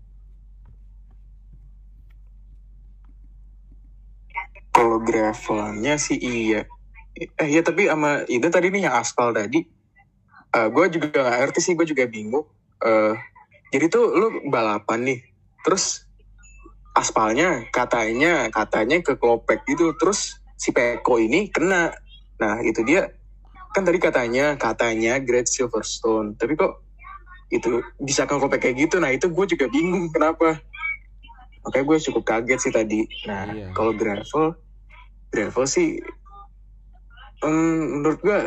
Kalau 4.71 4.97
gravelnya 5.03 5.99
sih 5.99 6.17
iya. 6.17 6.65
Eh 7.17 7.47
iya 7.51 7.61
tapi 7.61 7.85
sama 7.91 8.23
itu 8.25 8.47
tadi 8.47 8.71
nih 8.71 8.87
yang 8.89 8.95
aspal 8.97 9.35
tadi. 9.35 9.61
eh 10.51 10.67
gue 10.67 10.85
juga 10.91 11.07
gak 11.15 11.39
ngerti 11.47 11.59
sih, 11.63 11.73
gue 11.79 11.87
juga 11.87 12.03
bingung. 12.11 12.43
eh 12.83 13.15
jadi 13.71 13.87
tuh 13.87 14.03
lu 14.11 14.27
balapan 14.51 14.99
nih, 15.07 15.19
terus 15.63 16.03
aspalnya 16.91 17.63
katanya 17.71 18.51
katanya 18.51 18.99
ke 18.99 19.15
klopek 19.15 19.63
gitu, 19.63 19.95
terus 19.95 20.43
si 20.59 20.75
Peko 20.75 21.23
ini 21.23 21.47
kena. 21.47 21.95
Nah 22.35 22.59
itu 22.67 22.83
dia 22.83 23.07
kan 23.71 23.83
tadi 23.87 23.97
katanya 23.97 24.59
katanya 24.59 25.17
Great 25.23 25.47
Silverstone, 25.47 26.35
tapi 26.35 26.59
kok 26.59 26.83
itu 27.51 27.83
bisa 27.99 28.27
klopek 28.27 28.59
kayak 28.59 28.87
gitu. 28.87 28.99
Nah 28.99 29.11
itu 29.11 29.27
gue 29.31 29.45
juga 29.47 29.67
bingung 29.71 30.11
kenapa. 30.11 30.59
Makanya 31.63 31.85
gue 31.87 31.97
cukup 32.09 32.23
kaget 32.25 32.59
sih 32.59 32.73
tadi. 32.73 33.01
Nah, 33.29 33.51
Iya. 33.53 33.67
kalau 33.75 33.93
gravel, 33.93 34.57
gravel 35.29 35.65
sih, 35.69 35.99
em, 37.43 38.01
menurut 38.01 38.19
gue 38.19 38.39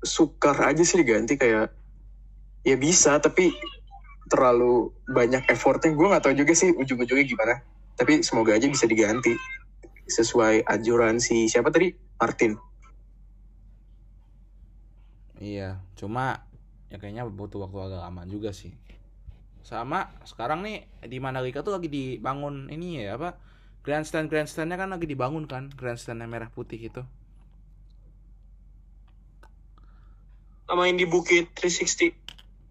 sukar 0.00 0.56
aja 0.64 0.80
sih 0.80 1.00
diganti 1.00 1.36
kayak 1.36 1.72
ya 2.64 2.76
bisa 2.76 3.20
tapi 3.20 3.52
terlalu 4.32 4.92
banyak 5.08 5.44
effortnya 5.50 5.92
gue 5.92 6.06
nggak 6.08 6.24
tahu 6.24 6.34
juga 6.36 6.52
sih 6.56 6.72
ujung-ujungnya 6.72 7.26
gimana 7.26 7.54
tapi 7.96 8.24
semoga 8.24 8.56
aja 8.56 8.64
bisa 8.64 8.88
diganti 8.88 9.36
sesuai 10.08 10.64
anjuran 10.64 11.20
si 11.20 11.52
siapa 11.52 11.68
tadi 11.68 11.92
Martin 12.16 12.56
Iya, 15.40 15.80
cuma 15.96 16.44
ya 16.92 17.00
kayaknya 17.00 17.24
butuh 17.24 17.64
waktu 17.64 17.80
agak 17.80 18.00
lama 18.04 18.28
juga 18.28 18.52
sih. 18.52 18.76
Sama 19.64 20.12
sekarang 20.28 20.60
nih 20.60 20.84
di 21.08 21.16
Mandalika 21.16 21.64
tuh 21.64 21.80
lagi 21.80 21.88
dibangun 21.88 22.68
ini 22.68 23.00
ya 23.00 23.16
apa? 23.16 23.40
Grandstand 23.80 24.28
grandstandnya 24.28 24.76
kan 24.76 24.92
lagi 24.92 25.08
dibangun 25.08 25.48
kan, 25.48 25.72
grandstandnya 25.72 26.28
merah 26.28 26.52
putih 26.52 26.76
itu. 26.76 27.00
Sama 30.68 30.84
yang 30.92 31.00
di 31.00 31.08
Bukit 31.08 31.56
360. 31.56 32.12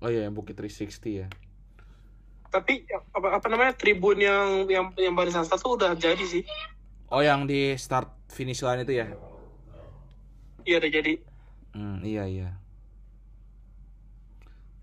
Oh 0.06 0.08
iya, 0.14 0.30
yang 0.30 0.38
Bukit 0.38 0.54
360 0.54 1.26
ya. 1.26 1.28
Tapi 2.54 2.86
apa, 3.14 3.42
apa 3.42 3.48
namanya 3.50 3.74
tribun 3.74 4.22
yang 4.22 4.70
yang 4.70 4.94
yang 4.94 5.18
barisan 5.18 5.46
satu 5.46 5.74
udah 5.74 5.98
jadi 5.98 6.22
sih. 6.22 6.46
Oh 7.10 7.26
yang 7.26 7.50
di 7.50 7.74
start 7.82 8.14
finish 8.30 8.62
line 8.62 8.86
itu 8.86 8.94
ya? 9.02 9.10
Iya 10.70 10.78
udah 10.78 10.92
jadi. 10.94 11.14
Hmm, 11.74 12.06
iya 12.06 12.30
iya. 12.30 12.50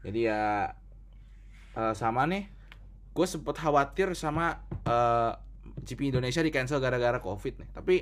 Jadi 0.06 0.30
ya 0.30 0.70
eh, 1.74 1.94
sama 1.98 2.30
nih, 2.30 2.46
gue 3.10 3.26
sempet 3.26 3.58
khawatir 3.58 4.14
sama 4.14 4.62
eh, 4.86 5.34
GP 5.82 6.14
Indonesia 6.14 6.46
di 6.46 6.54
cancel 6.54 6.78
gara-gara 6.78 7.18
covid 7.18 7.58
nih. 7.58 7.68
Tapi 7.74 7.96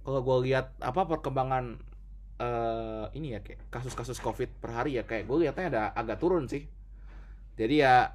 kalau 0.00 0.24
gue 0.24 0.48
lihat 0.48 0.72
apa 0.80 1.04
perkembangan 1.04 1.92
eh 2.34 3.06
ini 3.14 3.38
ya 3.38 3.46
kayak 3.46 3.70
kasus-kasus 3.70 4.18
covid 4.18 4.50
per 4.58 4.74
hari 4.74 4.98
ya 4.98 5.06
kayak 5.06 5.30
gue 5.30 5.46
lihatnya 5.46 5.66
ada 5.70 5.82
agak 5.92 6.18
turun 6.18 6.48
sih. 6.48 6.66
Jadi 7.54 7.84
ya 7.84 8.10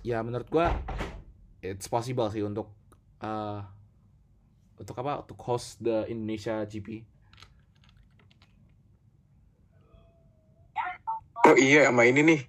ya 0.00 0.22
menurut 0.24 0.48
gue 0.48 0.66
it's 1.60 1.90
possible 1.90 2.30
sih 2.32 2.40
untuk 2.46 2.72
eh 3.20 3.60
untuk 4.76 4.96
apa 5.02 5.24
untuk 5.24 5.38
host 5.44 5.82
the 5.82 6.08
Indonesia 6.08 6.64
GP. 6.64 7.15
Oh 11.46 11.56
iya 11.56 11.88
sama 11.88 12.04
ini 12.04 12.22
nih 12.22 12.40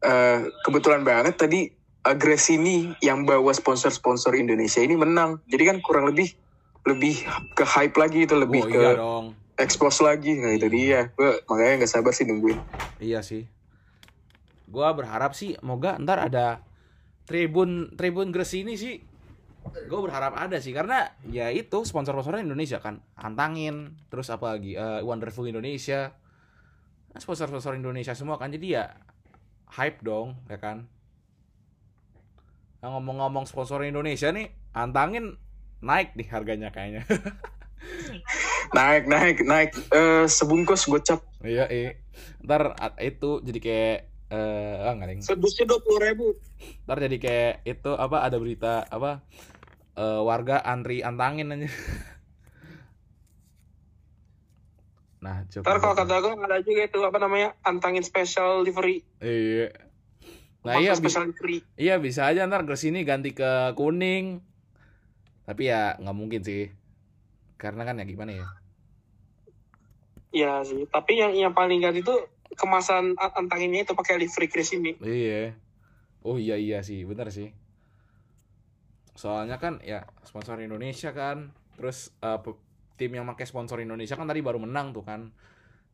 Eh 0.00 0.38
kebetulan 0.64 1.04
banget 1.04 1.36
tadi 1.36 1.68
Agres 2.00 2.48
ini 2.48 2.88
yang 3.04 3.28
bawa 3.28 3.52
sponsor-sponsor 3.52 4.32
Indonesia 4.32 4.80
ini 4.80 4.96
menang 4.96 5.44
jadi 5.44 5.76
kan 5.76 5.84
kurang 5.84 6.08
lebih 6.08 6.32
lebih 6.88 7.20
ke 7.52 7.68
hype 7.68 7.92
lagi 8.00 8.24
itu 8.24 8.32
lebih 8.32 8.64
oh 8.64 8.72
ke 8.72 8.80
iya 8.80 8.92
dong. 8.96 9.26
expose 9.60 10.00
lagi 10.00 10.40
nah 10.40 10.56
itu 10.56 10.72
dia 10.72 11.12
gue 11.12 11.44
makanya 11.44 11.84
nggak 11.84 11.92
sabar 11.92 12.16
sih 12.16 12.24
nungguin 12.24 12.56
Iya 12.96 13.20
sih. 13.20 13.44
Gua 14.70 14.92
berharap 14.92 15.32
sih 15.32 15.56
moga 15.60 16.00
ntar 16.00 16.20
ada 16.32 16.64
tribun 17.24 17.92
tribun 17.96 18.32
Gresini 18.32 18.76
sih. 18.76 19.00
Gue 19.60 20.00
berharap 20.00 20.36
ada 20.36 20.56
sih 20.60 20.72
karena 20.72 21.12
ya 21.28 21.52
itu 21.52 21.84
sponsor-sponsornya 21.84 22.44
Indonesia 22.44 22.80
kan. 22.80 23.04
Antangin, 23.16 24.00
terus 24.08 24.32
apa 24.32 24.56
lagi? 24.56 24.76
Eh, 24.76 25.00
Wonderful 25.04 25.44
Indonesia. 25.44 26.16
Nah, 27.10 27.18
Sponsor-sponsor 27.18 27.74
Indonesia 27.74 28.14
semua 28.14 28.38
kan 28.38 28.54
jadi 28.54 28.66
ya 28.66 28.84
hype 29.74 30.02
dong, 30.02 30.38
ya 30.46 30.58
kan? 30.58 30.86
Nah, 32.80 32.96
ngomong-ngomong 32.96 33.44
sponsor 33.44 33.84
Indonesia 33.84 34.32
nih, 34.32 34.48
antangin 34.72 35.36
naik 35.84 36.16
nih 36.16 36.28
harganya 36.32 36.68
kayaknya. 36.72 37.04
naik 38.76 39.08
naik 39.08 39.36
naik 39.42 39.70
Eh 39.88 40.28
sebungkus 40.28 40.84
gocap 40.86 41.24
iya, 41.40 41.64
iya. 41.72 41.96
Ntar 42.44 42.76
itu 43.00 43.40
jadi 43.40 43.60
kayak 43.60 43.98
eh 44.30 44.74
ah, 44.86 44.92
nggak 44.94 45.08
deng. 45.10 45.20
Sedusnya 45.24 45.64
dua 45.66 45.80
puluh 45.82 45.98
ribu. 46.00 46.26
ntar 46.84 47.00
jadi 47.00 47.16
kayak 47.16 47.54
itu 47.64 47.90
apa 47.96 48.20
ada 48.20 48.36
berita 48.36 48.84
apa 48.86 49.24
eh, 49.96 50.20
warga 50.22 50.60
antri 50.60 51.00
antangin 51.00 51.50
aja 51.56 51.68
Nah, 55.20 55.44
coba. 55.46 55.64
Ntar 55.64 55.76
kalau 55.78 55.94
kata 55.94 56.14
gue 56.18 56.32
ada 56.34 56.58
juga 56.60 56.82
itu 56.82 56.98
apa 57.00 57.18
namanya 57.18 57.52
antangin 57.60 58.00
special 58.00 58.64
livery. 58.64 59.04
Iya. 59.20 59.68
Nah, 60.60 60.76
Pakai 60.76 60.82
iya 60.82 60.92
bi- 60.92 61.00
special 61.00 61.24
livery. 61.28 61.58
iya 61.76 61.94
bisa 61.96 62.24
aja 62.24 62.44
ntar 62.44 62.64
ke 62.64 62.74
sini 62.74 63.04
ganti 63.04 63.32
ke 63.32 63.72
kuning. 63.74 64.40
Tapi 65.44 65.62
ya 65.66 65.96
nggak 65.96 66.16
mungkin 66.16 66.40
sih. 66.40 66.72
Karena 67.54 67.84
kan 67.84 67.96
ya 67.96 68.04
gimana 68.04 68.32
ya? 68.34 68.46
Iya 70.30 70.52
sih. 70.64 70.86
Tapi 70.86 71.18
yang 71.18 71.32
yang 71.34 71.52
paling 71.52 71.80
ganti 71.80 72.00
itu 72.00 72.16
kemasan 72.56 73.12
antanginnya 73.16 73.84
itu 73.84 73.92
pakai 73.92 74.16
livery 74.16 74.48
Chris 74.48 74.72
ini. 74.72 74.96
Iya. 74.98 75.52
Oh 76.20 76.36
iya 76.36 76.56
iya 76.56 76.80
sih, 76.80 77.04
bener 77.04 77.28
sih. 77.28 77.52
Soalnya 79.12 79.56
kan 79.56 79.80
ya 79.82 80.08
sponsor 80.22 80.56
Indonesia 80.60 81.12
kan, 81.12 81.52
terus 81.76 82.12
pe- 82.20 82.56
tim 83.00 83.16
yang 83.16 83.24
pakai 83.24 83.48
sponsor 83.48 83.80
Indonesia 83.80 84.12
kan 84.12 84.28
tadi 84.28 84.44
baru 84.44 84.60
menang 84.60 84.92
tuh 84.92 85.00
kan. 85.00 85.32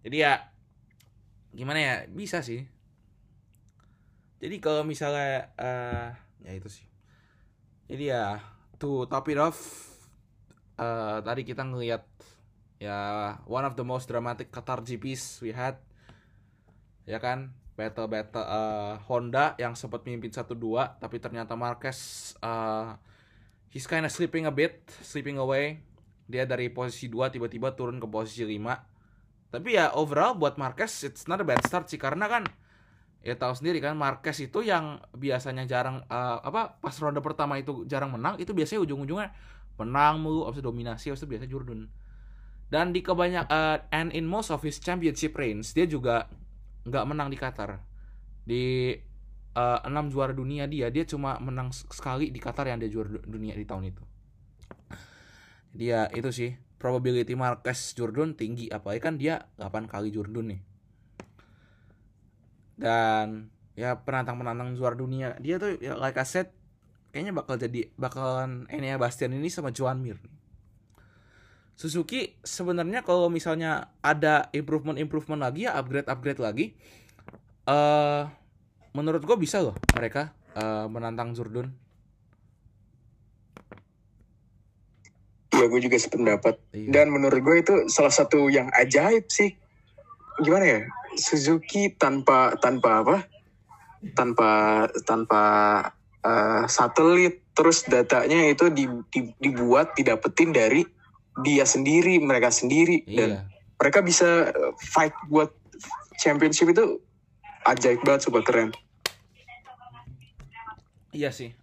Jadi 0.02 0.16
ya 0.18 0.42
gimana 1.54 1.78
ya 1.78 1.94
bisa 2.10 2.42
sih. 2.42 2.66
Jadi 4.42 4.58
kalau 4.58 4.82
misalnya 4.82 5.54
eh 5.54 6.10
ya 6.42 6.52
itu 6.58 6.66
sih. 6.66 6.86
Jadi 7.86 8.10
ya 8.10 8.42
to 8.82 9.06
top 9.06 9.30
it 9.30 9.38
off 9.38 9.58
eh 10.76 11.18
tadi 11.22 11.46
kita 11.46 11.62
ngelihat 11.62 12.02
ya 12.76 12.98
one 13.48 13.64
of 13.64 13.78
the 13.78 13.86
most 13.86 14.10
dramatic 14.10 14.52
Qatar 14.52 14.84
GPs 14.84 15.40
we 15.40 15.54
had 15.54 15.80
ya 17.08 17.16
kan 17.16 17.56
battle 17.76 18.08
battle 18.08 18.44
eh, 18.44 18.94
Honda 19.08 19.56
yang 19.56 19.72
sempat 19.72 20.04
mimpin 20.04 20.28
1-2 20.28 20.52
tapi 21.00 21.16
ternyata 21.16 21.56
Marquez 21.56 22.32
eh, 22.44 22.88
he's 23.72 23.88
kinda 23.88 24.12
slipping 24.12 24.44
a 24.44 24.52
bit 24.52 24.84
slipping 25.00 25.40
away 25.40 25.80
dia 26.26 26.44
dari 26.44 26.70
posisi 26.70 27.06
2 27.10 27.30
tiba-tiba 27.34 27.74
turun 27.78 28.02
ke 28.02 28.06
posisi 28.10 28.42
5 28.42 28.96
tapi 29.50 29.78
ya 29.78 29.94
overall 29.94 30.34
buat 30.34 30.58
Marquez 30.58 31.06
it's 31.06 31.30
not 31.30 31.38
a 31.40 31.46
bad 31.46 31.62
start 31.64 31.86
sih. 31.88 31.96
Karena 31.96 32.26
kan 32.26 32.44
ya 33.22 33.34
tahu 33.34 33.56
sendiri 33.56 33.80
kan 33.82 33.96
Marquez 33.98 34.38
itu 34.42 34.62
yang 34.62 35.02
biasanya 35.14 35.66
jarang 35.66 36.02
eh, 36.06 36.38
apa 36.42 36.78
pas 36.78 36.94
ronde 36.98 37.18
pertama 37.22 37.58
itu 37.58 37.86
jarang 37.88 38.14
menang 38.14 38.38
itu 38.38 38.52
biasanya 38.54 38.84
ujung-ujungnya 38.86 39.32
menang 39.80 40.20
mulu 40.20 40.46
habis 40.48 40.60
itu 40.60 40.66
dominasi 40.66 41.04
habis 41.12 41.22
itu 41.22 41.28
biasanya 41.30 41.50
Jordan. 41.50 41.80
Dan 42.66 42.90
di 42.90 43.00
kebanyak 43.00 43.46
eh, 43.46 43.78
and 43.94 44.10
in 44.12 44.26
most 44.26 44.50
of 44.50 44.60
his 44.66 44.76
championship 44.82 45.32
reigns 45.38 45.72
dia 45.72 45.86
juga 45.86 46.26
nggak 46.86 47.04
menang 47.06 47.28
di 47.30 47.38
Qatar. 47.38 47.80
Di 48.44 48.92
eh, 49.54 49.78
enam 49.88 50.10
juara 50.10 50.34
dunia 50.34 50.66
dia 50.66 50.90
dia 50.90 51.06
cuma 51.06 51.38
menang 51.38 51.70
sekali 51.72 52.34
di 52.34 52.38
Qatar 52.42 52.66
yang 52.66 52.82
dia 52.82 52.90
juara 52.90 53.08
du- 53.08 53.24
dunia 53.24 53.54
di 53.54 53.64
tahun 53.64 53.88
itu 53.94 54.04
dia 55.76 56.08
itu 56.16 56.32
sih 56.32 56.56
probability 56.80 57.36
Marquez 57.36 57.92
Jordan 57.92 58.32
tinggi 58.32 58.72
apalagi 58.72 59.00
kan 59.00 59.14
dia 59.20 59.44
8 59.60 59.86
kali 59.86 60.08
Jordan 60.08 60.56
nih 60.56 60.60
dan 62.76 63.48
ya 63.76 63.96
penantang-penantang 64.00 64.72
juara 64.76 64.96
dunia 64.96 65.36
dia 65.40 65.60
tuh 65.60 65.76
ya 65.80 65.96
like 65.96 66.16
I 66.16 66.24
said 66.24 66.48
kayaknya 67.12 67.32
bakal 67.32 67.56
jadi 67.56 67.88
bakalan 67.96 68.68
Enea 68.68 69.00
Bastian 69.00 69.32
ini 69.32 69.48
sama 69.48 69.72
Joan 69.72 70.04
Mir. 70.04 70.20
Suzuki 71.76 72.36
sebenarnya 72.44 73.04
kalau 73.04 73.32
misalnya 73.32 73.92
ada 74.00 74.52
improvement-improvement 74.52 75.40
lagi 75.40 75.68
ya 75.68 75.76
upgrade-upgrade 75.80 76.40
lagi 76.40 76.66
eh 77.68 78.22
menurut 78.92 79.24
gue 79.24 79.36
bisa 79.36 79.64
loh 79.64 79.76
mereka 79.96 80.32
eh, 80.56 80.84
menantang 80.92 81.32
Jordan. 81.32 81.72
Ya 85.56 85.66
gue 85.66 85.80
juga 85.80 85.96
sependapat. 85.96 86.54
Iya. 86.70 86.88
Dan 86.92 87.06
menurut 87.10 87.40
gue 87.40 87.56
itu 87.58 87.74
salah 87.88 88.12
satu 88.12 88.46
yang 88.46 88.68
ajaib 88.72 89.26
sih. 89.26 89.56
Gimana 90.38 90.64
ya? 90.64 90.80
Suzuki 91.16 91.88
tanpa 91.90 92.52
tanpa 92.56 93.00
apa? 93.00 93.16
Tanpa 94.12 94.50
tanpa 95.02 95.42
eh, 96.20 96.62
satelit 96.66 97.40
terus 97.56 97.88
datanya 97.88 98.52
itu 98.52 98.68
di- 98.68 99.02
di- 99.08 99.32
dibuat 99.40 99.96
didapetin 99.96 100.52
dari 100.52 100.84
dia 101.40 101.64
sendiri, 101.64 102.20
mereka 102.20 102.48
sendiri 102.48 103.00
dan 103.08 103.28
Iya. 103.28 103.40
mereka 103.76 104.00
bisa 104.00 104.28
eh, 104.48 104.72
fight 104.76 105.16
buat 105.26 105.48
championship 106.16 106.68
itu 106.68 107.00
ajaib 107.64 108.04
banget 108.04 108.28
super 108.28 108.40
keren. 108.40 108.76
Iya 111.10 111.32
sih. 111.32 111.56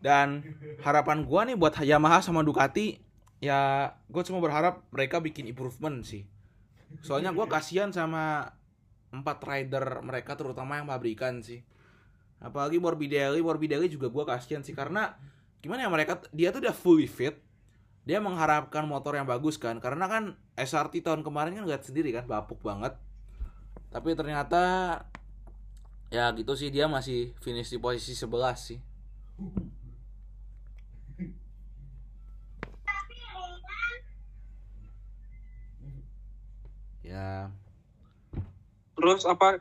Dan 0.00 0.42
harapan 0.80 1.28
gua 1.28 1.44
nih 1.44 1.56
buat 1.60 1.76
Yamaha 1.76 2.24
sama 2.24 2.40
Ducati 2.40 2.96
ya 3.40 3.88
gue 4.12 4.20
cuma 4.20 4.36
berharap 4.36 4.84
mereka 4.92 5.20
bikin 5.20 5.48
improvement 5.48 6.00
sih. 6.04 6.24
Soalnya 7.04 7.32
gua 7.32 7.48
kasihan 7.48 7.92
sama 7.92 8.56
empat 9.12 9.44
rider 9.44 10.04
mereka 10.04 10.36
terutama 10.36 10.80
yang 10.80 10.88
pabrikan 10.88 11.44
sih. 11.44 11.60
Apalagi 12.40 12.80
Morbidelli, 12.80 13.44
Morbidelli 13.44 13.92
juga 13.92 14.08
gua 14.08 14.24
kasihan 14.24 14.64
sih 14.64 14.72
karena 14.72 15.16
gimana 15.60 15.84
ya 15.84 15.92
mereka 15.92 16.24
dia 16.32 16.48
tuh 16.48 16.64
udah 16.64 16.76
fully 16.76 17.04
fit. 17.04 17.36
Dia 18.08 18.16
mengharapkan 18.24 18.88
motor 18.88 19.12
yang 19.20 19.28
bagus 19.28 19.60
kan 19.60 19.76
karena 19.76 20.08
kan 20.08 20.40
SRT 20.56 21.04
tahun 21.04 21.20
kemarin 21.20 21.52
kan 21.60 21.68
lihat 21.68 21.84
sendiri 21.84 22.16
kan 22.16 22.24
bapuk 22.24 22.64
banget. 22.64 22.96
Tapi 23.92 24.16
ternyata 24.16 24.62
ya 26.10 26.32
gitu 26.34 26.56
sih 26.56 26.72
dia 26.72 26.88
masih 26.88 27.36
finish 27.44 27.70
di 27.70 27.78
posisi 27.78 28.16
11 28.16 28.56
sih. 28.56 28.80
Ya, 37.10 37.50
Terus 38.94 39.26
apa 39.26 39.58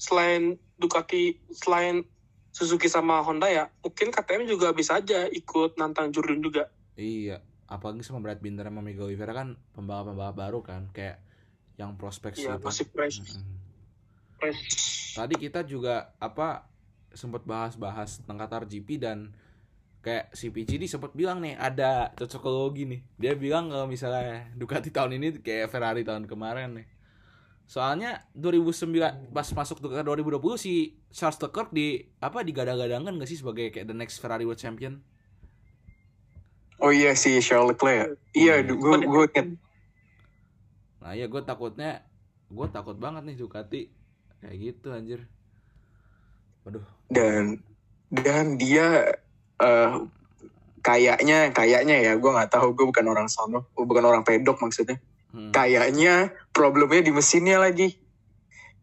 selain 0.00 0.56
Ducati, 0.80 1.36
selain 1.52 2.08
Suzuki 2.56 2.88
sama 2.88 3.20
Honda 3.20 3.52
ya, 3.52 3.68
mungkin 3.84 4.08
KTM 4.08 4.48
juga 4.48 4.72
bisa 4.72 4.96
aja 4.96 5.28
ikut 5.28 5.76
nantang 5.76 6.08
Jordan 6.08 6.40
juga. 6.40 6.72
iya. 6.96 7.44
Apalagi 7.66 8.06
sama 8.06 8.22
Brad 8.22 8.38
Binder 8.38 8.62
sama 8.64 8.78
Miguel 8.78 9.10
Oliveira 9.10 9.34
kan 9.34 9.58
pembalap-pembalap 9.74 10.38
baru 10.38 10.62
kan, 10.62 10.86
kayak 10.94 11.18
yang 11.76 11.98
prospek 11.98 12.38
Iya, 12.38 12.56
gitu. 12.56 12.64
masih 12.64 12.86
fresh. 12.88 13.18
Tadi 15.12 15.34
kita 15.36 15.66
juga 15.66 16.14
apa 16.16 16.64
sempat 17.12 17.42
bahas-bahas 17.42 18.22
tentang 18.22 18.38
Qatar 18.40 18.62
GP 18.70 19.02
dan 19.02 19.34
kayak 20.06 20.30
si 20.30 20.54
PGD 20.54 20.86
sempat 20.86 21.10
bilang 21.18 21.42
nih 21.42 21.58
ada 21.58 22.14
cocokologi 22.14 22.86
nih. 22.86 23.00
Dia 23.18 23.34
bilang 23.34 23.66
kalau 23.66 23.90
misalnya 23.90 24.46
Ducati 24.54 24.94
tahun 24.94 25.18
ini 25.18 25.42
kayak 25.42 25.66
Ferrari 25.66 26.06
tahun 26.06 26.30
kemarin 26.30 26.78
nih. 26.78 26.86
Soalnya 27.66 28.22
2009 28.38 29.34
pas 29.34 29.50
masuk 29.50 29.82
ke 29.82 29.98
2020 30.06 30.38
si 30.54 30.94
Charles 31.10 31.42
Leclerc 31.42 31.74
di 31.74 32.06
apa 32.22 32.46
digadang-gadangkan 32.46 33.18
gak 33.18 33.26
sih 33.26 33.42
sebagai 33.42 33.74
kayak 33.74 33.90
the 33.90 33.98
next 33.98 34.22
Ferrari 34.22 34.46
World 34.46 34.62
Champion? 34.62 35.02
Oh 36.78 36.94
iya 36.94 37.18
si 37.18 37.42
Charles 37.42 37.74
Leclerc. 37.74 38.14
Iya, 38.30 38.62
Iya. 38.62 38.70
gue 38.70 38.96
gue 39.02 39.24
inget. 39.34 39.48
Nah 41.02 41.18
ya 41.18 41.26
gue 41.26 41.42
takutnya 41.42 42.06
gue 42.46 42.66
takut 42.70 42.94
banget 42.94 43.26
nih 43.26 43.34
Ducati 43.34 43.90
kayak 44.38 44.54
gitu 44.54 44.94
anjir. 44.94 45.26
Waduh. 46.62 46.86
dan 47.10 47.58
dan 48.10 48.54
dia 48.54 49.10
eh 49.62 49.92
kayaknya 50.80 51.50
kayaknya 51.50 51.96
ya 51.98 52.12
gue 52.14 52.30
nggak 52.30 52.52
tahu 52.52 52.76
gue 52.76 52.86
bukan 52.88 53.06
orang 53.10 53.26
sono 53.26 53.66
gue 53.74 53.84
bukan 53.84 54.04
orang 54.04 54.22
pedok 54.22 54.62
maksudnya 54.62 54.98
Hmm. 55.36 55.52
kayaknya 55.52 56.32
problemnya 56.48 57.04
di 57.04 57.12
mesinnya 57.12 57.60
lagi 57.60 57.92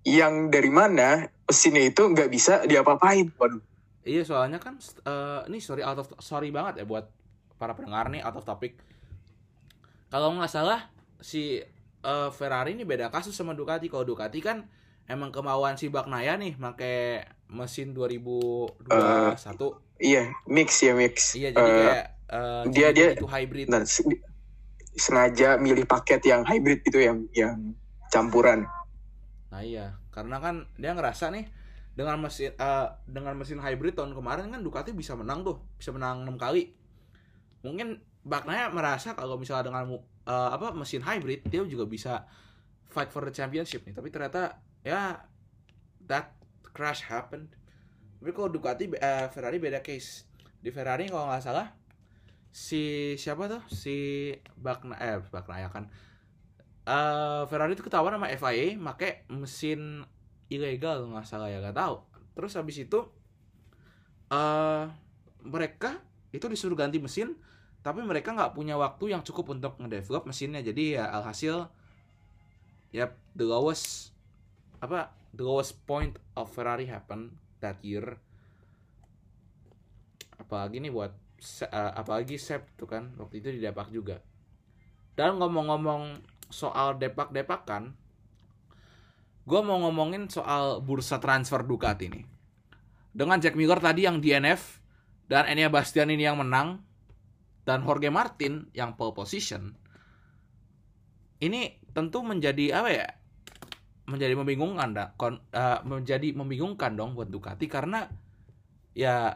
yang 0.06 0.54
dari 0.54 0.70
mana 0.70 1.26
mesinnya 1.50 1.82
itu 1.90 2.14
nggak 2.14 2.30
bisa 2.30 2.62
diapa-apain 2.70 3.34
waduh 3.42 3.58
Iya 4.04 4.28
soalnya 4.28 4.60
kan 4.60 4.76
eh, 4.84 5.42
ini 5.48 5.64
sorry 5.64 5.80
out 5.80 5.96
of 5.96 6.12
sorry 6.20 6.52
banget 6.52 6.84
ya 6.84 6.86
buat 6.86 7.08
para 7.56 7.72
pendengar 7.72 8.12
nih 8.12 8.20
out 8.20 8.36
of 8.36 8.44
topic. 8.44 8.76
Kalau 10.12 10.36
nggak 10.36 10.52
salah 10.52 10.92
si 11.24 11.64
eh, 12.04 12.30
Ferrari 12.36 12.76
ini 12.76 12.84
beda 12.84 13.08
kasus 13.08 13.32
sama 13.32 13.56
Ducati. 13.56 13.88
Kalau 13.88 14.04
Ducati 14.04 14.44
kan 14.44 14.68
emang 15.08 15.32
kemauan 15.32 15.80
si 15.80 15.88
Bagnaia 15.88 16.36
nih 16.36 16.60
pakai 16.60 17.24
mesin 17.48 17.96
2021. 17.96 18.84
Iya 20.04 20.36
mix 20.46 20.84
ya 20.84 20.94
mix 20.94 21.32
iya 21.34 21.50
jadi 21.50 21.64
Eh, 21.64 21.80
kayak 21.80 22.06
eh, 22.30 22.64
dia- 22.70 22.92
dia- 22.92 23.14
itu 23.16 23.24
hybrid. 23.26 23.68
nah, 23.68 23.82
se- 23.82 24.04
sengaja 24.94 25.56
milih 25.58 25.88
paket 25.88 26.22
yang 26.24 26.44
hybrid 26.44 26.84
itu 26.84 27.00
yang 27.00 27.26
yang 27.32 27.74
campuran 28.10 28.68
Nah 29.50 29.62
iya, 29.62 30.02
karena 30.10 30.38
kan 30.38 30.66
dia 30.76 30.92
ngerasa 30.92 31.30
nih 31.30 31.46
dengan 31.94 32.18
mesin 32.18 32.52
eh, 32.52 32.88
dengan 33.06 33.38
mesin 33.38 33.58
hybrid 33.58 33.94
tahun 33.94 34.12
kemarin 34.12 34.50
kan 34.50 34.60
Ducati 34.60 34.92
bisa 34.92 35.14
menang 35.14 35.46
tuh, 35.46 35.62
bisa 35.78 35.94
menang 35.94 36.26
6 36.26 36.36
kali. 36.36 36.74
Mungkin 37.62 38.02
Bagnaia 38.24 38.74
merasa 38.74 39.14
kalau 39.14 39.38
misalnya 39.38 39.70
dengan 39.70 39.94
eh, 40.26 40.50
apa 40.50 40.74
mesin 40.74 41.06
hybrid 41.06 41.46
dia 41.46 41.62
juga 41.64 41.86
bisa 41.86 42.26
fight 42.90 43.10
for 43.10 43.22
the 43.22 43.30
championship 43.30 43.86
nih, 43.86 43.94
tapi 43.94 44.10
ternyata 44.10 44.58
ya 44.82 45.22
that 46.02 46.34
crash 46.74 47.06
happened. 47.06 47.54
Tapi 48.24 48.32
kalau 48.32 48.48
Ducati 48.48 48.88
eh, 48.88 49.28
Ferrari 49.28 49.60
beda 49.60 49.84
case. 49.84 50.24
Di 50.64 50.72
Ferrari 50.72 51.12
kalau 51.12 51.28
nggak 51.28 51.44
salah 51.44 51.68
si 52.56 53.14
siapa 53.20 53.52
tuh? 53.52 53.60
Si 53.68 54.32
Bagnaia 54.56 55.20
eh 55.20 55.20
Bagnaia 55.28 55.68
kan 55.68 55.92
eh, 56.88 57.44
Ferrari 57.52 57.76
itu 57.76 57.84
ketahuan 57.84 58.16
sama 58.16 58.32
FIA 58.32 58.80
make 58.80 59.28
mesin 59.28 60.08
ilegal 60.52 61.08
nggak 61.08 61.28
salah 61.28 61.50
ya 61.50 61.64
nggak 61.64 61.76
tahu 61.76 62.04
terus 62.36 62.54
habis 62.60 62.78
itu 62.80 63.00
eh 64.32 64.86
mereka 65.44 66.00
itu 66.32 66.46
disuruh 66.48 66.78
ganti 66.78 66.98
mesin 67.04 67.36
tapi 67.84 68.00
mereka 68.00 68.32
nggak 68.32 68.56
punya 68.56 68.80
waktu 68.80 69.12
yang 69.12 69.22
cukup 69.28 69.60
untuk 69.60 69.76
ngedevelop 69.80 70.24
mesinnya 70.24 70.64
jadi 70.64 71.04
ya 71.04 71.06
alhasil 71.12 71.68
ya 72.96 73.12
the 73.36 73.44
lowest 73.44 74.16
apa 74.80 75.12
the 75.36 75.44
lowest 75.44 75.84
point 75.84 76.16
of 76.40 76.48
Ferrari 76.48 76.88
happen 76.88 77.43
year 77.84 78.20
apalagi 80.36 80.84
nih 80.84 80.92
buat 80.92 81.12
eh, 81.64 81.92
apalagi 81.96 82.36
Sep 82.36 82.76
tuh 82.76 82.88
kan 82.90 83.16
waktu 83.16 83.40
itu 83.40 83.56
di 83.56 83.60
Depak 83.64 83.88
juga. 83.94 84.20
Dan 85.14 85.38
ngomong-ngomong 85.38 86.20
soal 86.50 86.98
depak-depakan 86.98 87.94
gue 89.44 89.62
mau 89.62 89.78
ngomongin 89.84 90.32
soal 90.32 90.82
bursa 90.84 91.22
transfer 91.22 91.64
Ducati 91.64 92.08
nih. 92.10 92.26
Dengan 93.14 93.38
Jack 93.38 93.54
Miller 93.54 93.78
tadi 93.78 94.10
yang 94.10 94.18
DNF 94.20 94.82
dan 95.30 95.46
Enea 95.46 95.70
Bastian 95.70 96.10
ini 96.10 96.26
yang 96.26 96.42
menang 96.42 96.82
dan 97.64 97.86
Jorge 97.86 98.10
Martin 98.10 98.68
yang 98.76 98.98
pole 99.00 99.16
position 99.16 99.78
ini 101.44 101.76
tentu 101.92 102.24
menjadi 102.24 102.80
apa 102.80 102.90
ya 102.90 103.08
menjadi 104.14 104.38
membingungkan 104.38 104.94
dah 104.94 105.08
kon- 105.18 105.42
eh, 105.50 105.80
menjadi 105.82 106.38
membingungkan 106.38 106.94
dong 106.94 107.18
buat 107.18 107.34
Ducati 107.34 107.66
karena 107.66 108.06
ya 108.94 109.34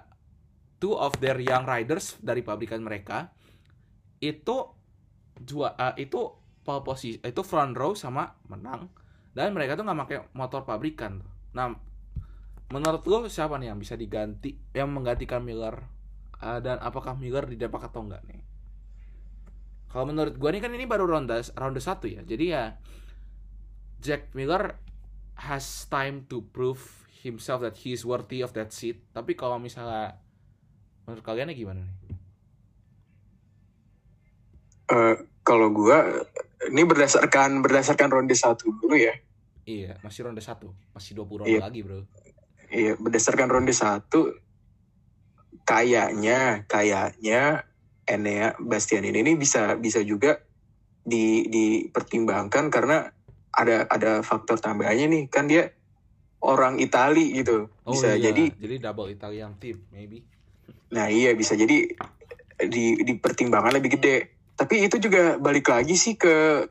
two 0.77 0.93
of 0.93 1.17
their 1.17 1.41
young 1.41 1.65
riders 1.65 2.21
dari 2.21 2.45
pabrikan 2.45 2.85
mereka 2.85 3.33
itu 4.21 4.69
dua 5.41 5.73
eh, 5.73 6.05
itu 6.05 6.21
pole 6.61 6.81
posisi 6.85 7.17
itu 7.17 7.41
front 7.41 7.73
row 7.73 7.97
sama 7.97 8.29
menang 8.45 8.93
dan 9.33 9.57
mereka 9.57 9.73
tuh 9.73 9.85
nggak 9.85 9.99
pakai 10.05 10.19
motor 10.37 10.61
pabrikan. 10.65 11.21
Nah, 11.53 11.73
menurut 12.69 13.01
lo 13.09 13.25
siapa 13.25 13.57
nih 13.57 13.73
yang 13.73 13.79
bisa 13.81 13.97
diganti 13.97 14.53
yang 14.73 14.93
menggantikan 14.93 15.41
Miller 15.41 15.97
Eh, 16.37 16.59
dan 16.61 16.77
apakah 16.77 17.17
Miller 17.17 17.49
di 17.49 17.57
Depak 17.57 17.89
atau 17.89 18.05
enggak 18.05 18.21
nih? 18.29 18.41
Kalau 19.89 20.05
menurut 20.05 20.37
gua 20.37 20.53
nih 20.53 20.61
kan 20.61 20.69
ini 20.69 20.85
baru 20.85 21.09
ronde 21.09 21.41
ronde 21.57 21.81
satu 21.81 22.05
ya. 22.05 22.21
Jadi 22.21 22.53
ya 22.53 22.77
Jack 24.01 24.33
Miller 24.37 24.77
has 25.37 25.85
time 25.89 26.25
to 26.29 26.41
prove 26.53 27.05
himself 27.21 27.61
that 27.61 27.77
he 27.81 27.93
is 27.93 28.05
worthy 28.05 28.41
of 28.41 28.53
that 28.53 28.73
seat. 28.73 29.01
Tapi 29.13 29.33
kalau 29.33 29.57
misalnya 29.57 30.17
menurut 31.05 31.23
kalian 31.25 31.53
gimana 31.53 31.81
nih? 31.83 31.97
Eh, 34.87 35.15
kalau 35.43 35.67
gua 35.71 36.03
ini 36.71 36.81
berdasarkan 36.87 37.59
berdasarkan 37.59 38.07
ronde 38.07 38.35
satu 38.37 38.71
dulu 38.71 38.95
ya. 38.95 39.13
Iya, 39.67 39.99
masih 39.99 40.23
ronde 40.23 40.39
satu, 40.39 40.71
masih 40.95 41.11
20 41.19 41.43
ronde 41.43 41.59
Iya. 41.59 41.59
lagi, 41.59 41.83
Bro. 41.83 42.07
Iya, 42.71 42.95
berdasarkan 42.95 43.51
ronde 43.51 43.75
satu 43.75 44.31
kayaknya 45.67 46.63
kayaknya 46.71 47.67
Enea 48.07 48.55
Bastian 48.63 49.03
ini 49.03 49.35
bisa 49.35 49.75
bisa 49.75 49.99
juga 49.99 50.39
di 51.03 51.47
dipertimbangkan 51.51 52.71
karena 52.71 53.11
ada 53.57 53.89
ada 53.89 54.21
faktor 54.21 54.61
tambahannya 54.61 55.09
nih. 55.09 55.23
Kan 55.33 55.49
dia 55.49 55.73
orang 56.45 56.77
Itali 56.77 57.33
gitu. 57.33 57.73
Bisa 57.81 58.13
iya, 58.13 58.29
jadi 58.29 58.53
jadi 58.53 58.75
double 58.89 59.09
Italian 59.09 59.57
team 59.57 59.81
maybe. 59.89 60.21
nah 60.87 61.11
iya 61.11 61.35
bisa 61.35 61.51
jadi 61.51 61.83
di 62.69 62.85
dipertimbangkan 63.01 63.75
lebih 63.81 63.99
gede. 63.99 64.31
Tapi 64.55 64.87
itu 64.87 64.97
juga 65.01 65.35
balik 65.41 65.67
lagi 65.67 65.99
sih 65.99 66.15
ke 66.15 66.65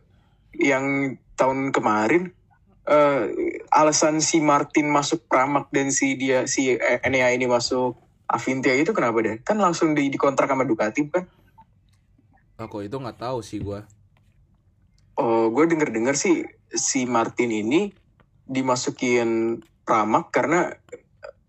yang 0.57 1.14
tahun 1.37 1.70
kemarin 1.75 2.33
eh, 2.88 3.22
alasan 3.68 4.25
si 4.25 4.40
Martin 4.40 4.88
masuk 4.88 5.29
Pramak 5.29 5.68
dan 5.68 5.92
si 5.92 6.16
dia 6.16 6.49
si 6.49 6.72
Enea 6.81 7.29
ini 7.37 7.44
masuk 7.44 7.99
Avintia 8.27 8.75
itu 8.75 8.90
kenapa 8.96 9.22
deh 9.22 9.37
kan 9.44 9.61
langsung 9.61 9.92
di 9.92 10.09
dikontrak 10.11 10.51
sama 10.51 10.66
Ducati 10.66 11.03
kan 11.12 11.29
Aku 12.57 12.81
itu 12.81 12.96
nggak 12.96 13.20
tahu 13.20 13.44
sih 13.44 13.61
gua. 13.61 13.85
Oh 15.16 15.48
gue 15.48 15.64
denger 15.66 15.90
dengar 15.90 16.14
sih 16.14 16.44
si 16.68 17.05
Martin 17.05 17.50
ini 17.50 17.92
dimasukin 18.46 19.61
Pramak 19.83 20.31
karena 20.31 20.72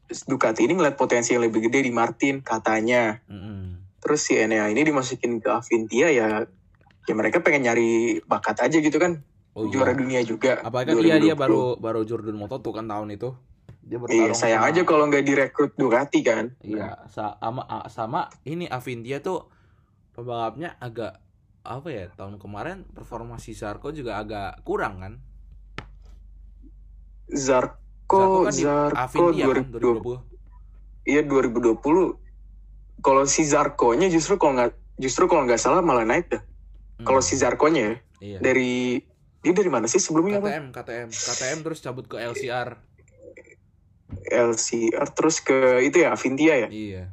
Ducati 0.08 0.64
ini 0.64 0.74
ngeliat 0.74 0.96
potensi 0.96 1.32
yang 1.32 1.44
lebih 1.44 1.68
gede 1.68 1.84
di 1.84 1.92
Martin 1.92 2.40
katanya 2.40 3.20
Mm-mm. 3.28 3.84
terus 4.00 4.24
si 4.24 4.36
Enea 4.36 4.68
ini 4.68 4.80
dimasukin 4.82 5.38
ke 5.38 5.52
Avintia 5.52 6.08
ya 6.08 6.48
ya 7.04 7.14
mereka 7.14 7.40
pengen 7.40 7.68
nyari 7.68 7.92
bakat 8.24 8.62
aja 8.62 8.78
gitu 8.78 8.98
kan 8.98 9.24
Oh, 9.52 9.66
juara 9.66 9.90
iya. 9.90 9.98
dunia 9.98 10.22
juga 10.22 10.62
Apalagi 10.62 10.94
kan 10.94 11.02
dia 11.02 11.18
dia 11.18 11.34
2020. 11.34 11.42
baru 11.42 11.60
baru 11.76 12.02
Jordan 12.06 12.38
Moto 12.38 12.62
tuh 12.62 12.78
kan 12.78 12.86
tahun 12.86 13.10
itu. 13.10 13.34
Dia 13.82 13.98
iya 14.06 14.30
sayang 14.30 14.62
sama- 14.62 14.70
aja 14.70 14.82
kalau 14.86 15.10
nggak 15.10 15.26
direkrut 15.26 15.74
Ducati 15.74 16.22
kan 16.22 16.54
Iya, 16.62 16.94
sama 17.10 17.66
sama 17.90 18.30
ini 18.44 18.70
Avindia 18.70 19.18
tuh 19.18 19.50
pembalapnya 20.14 20.78
agak 20.78 21.18
apa 21.68 21.92
ya 21.92 22.08
tahun 22.16 22.40
kemarin 22.40 22.88
performa 22.96 23.36
si 23.38 23.52
Zarko 23.52 23.92
juga 23.92 24.18
agak 24.18 24.64
kurang 24.64 25.04
kan? 25.04 25.14
Zarko 27.28 28.48
kan 28.48 28.56
di 28.56 28.64
Zarko 28.64 29.36
Avindia 29.36 29.46
kan 29.52 29.68
2020 29.76 30.24
2020. 31.04 31.12
iya 31.12 31.22
2020 31.24 33.04
kalau 33.04 33.24
si 33.28 33.44
Zarkonya 33.44 34.08
justru 34.08 34.40
kalau 34.40 34.56
nggak 34.56 34.72
justru 34.98 35.28
kalau 35.28 35.44
nggak 35.44 35.60
salah 35.60 35.84
malah 35.84 36.08
naik 36.08 36.32
dah 36.32 36.44
Hmm, 36.98 37.06
kalau 37.06 37.22
si 37.22 37.38
Zarkonya 37.38 37.82
ya 37.86 37.96
iya. 38.26 38.40
dari 38.42 38.98
dia 39.46 39.54
dari 39.54 39.70
mana 39.70 39.86
sih 39.86 40.02
sebelumnya 40.02 40.42
apa 40.42 40.50
KTM, 40.50 40.66
KTM, 40.74 41.10
KTM 41.14 41.58
terus 41.62 41.80
cabut 41.86 42.10
ke 42.10 42.18
LCR. 42.18 42.74
LCR 44.34 45.08
terus 45.14 45.38
ke 45.38 45.86
itu 45.86 46.02
ya 46.02 46.18
Avintia 46.18 46.58
ya 46.58 46.68
Iya. 46.74 47.04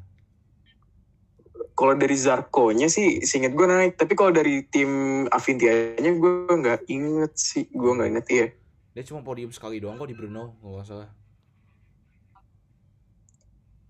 Kalau 1.75 1.99
dari 1.99 2.15
Zarkonya 2.15 2.87
sih 2.87 3.23
seinget 3.27 3.53
gue 3.53 3.67
naik. 3.67 3.99
Tapi 3.99 4.15
kalau 4.15 4.31
dari 4.31 4.63
tim 4.71 5.25
Avintia-nya 5.27 6.15
gue 6.15 6.55
nggak 6.55 6.87
inget 6.87 7.33
sih. 7.35 7.67
Gue 7.75 7.93
nggak 7.99 8.11
inget 8.15 8.27
ya 8.31 8.47
Dia 8.95 9.03
cuma 9.11 9.27
podium 9.27 9.51
sekali 9.51 9.83
doang 9.83 9.99
kok 9.99 10.07
di 10.07 10.15
kalau 10.15 10.79
nggak 10.79 10.87
salah. 10.87 11.11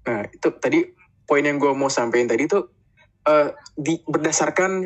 nah 0.04 0.20
itu 0.28 0.48
tadi 0.60 0.84
poin 1.24 1.40
yang 1.40 1.56
gue 1.56 1.72
mau 1.72 1.88
sampaikan 1.88 2.28
tadi 2.28 2.44
tuh 2.44 2.68
eh, 3.24 3.56
di 3.72 3.96
berdasarkan 4.04 4.84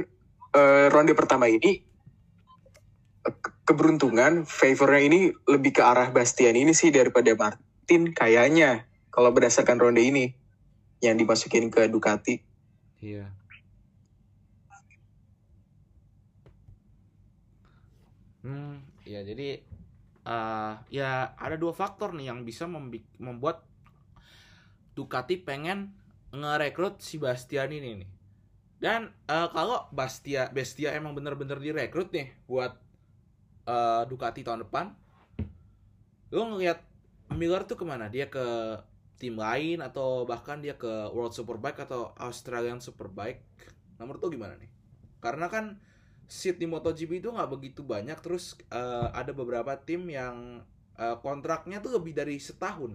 eh, 0.55 0.87
ronde 0.95 1.15
pertama 1.19 1.51
ini 1.51 1.83
ke- 3.27 3.55
keberuntungan 3.67 4.47
favornya 4.47 5.03
ini 5.03 5.21
lebih 5.51 5.75
ke 5.75 5.83
arah 5.83 6.15
Bastian 6.15 6.55
ini 6.55 6.71
sih 6.71 6.95
daripada 6.95 7.35
Martin 7.35 8.15
kayaknya 8.15 8.87
kalau 9.11 9.35
berdasarkan 9.35 9.83
ronde 9.83 10.07
ini 10.07 10.31
yang 11.03 11.19
dimasukin 11.19 11.67
ke 11.67 11.91
Ducati 11.91 12.48
Iya. 12.99 13.31
Hmm, 18.43 18.83
ya 19.03 19.21
jadi 19.27 19.61
eh 20.29 20.73
ya 20.93 21.11
ada 21.35 21.57
dua 21.59 21.73
faktor 21.75 22.15
nih 22.15 22.31
yang 22.31 22.43
bisa 22.47 22.67
membuat 23.19 23.67
Ducati 24.99 25.39
pengen 25.39 25.95
ngerekrut 26.35 26.99
si 26.99 27.23
Bastian 27.23 27.71
ini 27.71 28.03
nih. 28.03 28.11
Dan 28.83 29.11
eh, 29.31 29.49
kalau 29.55 29.87
Bastia 29.95 30.51
Bestia 30.51 30.91
emang 30.95 31.15
bener-bener 31.15 31.59
direkrut 31.63 32.11
nih 32.11 32.35
buat 32.51 32.75
eh, 33.67 34.03
Ducati 34.11 34.43
tahun 34.43 34.67
depan, 34.67 34.91
lu 36.35 36.43
ngelihat 36.51 36.83
Miller 37.39 37.63
tuh 37.63 37.79
ke 37.79 37.85
mana? 37.87 38.11
Dia 38.11 38.27
ke 38.27 38.43
tim 39.19 39.35
lain 39.35 39.83
atau 39.83 40.23
bahkan 40.23 40.63
dia 40.63 40.79
ke 40.79 41.11
World 41.11 41.35
Superbike 41.35 41.85
atau 41.85 42.15
Australian 42.17 42.79
Superbike? 42.79 43.43
Nomor 43.99 44.23
tuh 44.23 44.31
gimana 44.31 44.55
nih? 44.55 44.71
Karena 45.19 45.51
kan 45.51 45.83
seat 46.31 46.63
di 46.63 46.71
MotoGP 46.71 47.19
itu 47.19 47.29
nggak 47.35 47.51
begitu 47.51 47.83
banyak, 47.83 48.19
terus 48.23 48.55
eh, 48.71 49.09
ada 49.11 49.35
beberapa 49.35 49.75
tim 49.83 50.07
yang 50.07 50.63
eh, 50.95 51.17
kontraknya 51.19 51.83
tuh 51.83 51.99
lebih 51.99 52.15
dari 52.15 52.39
setahun. 52.39 52.95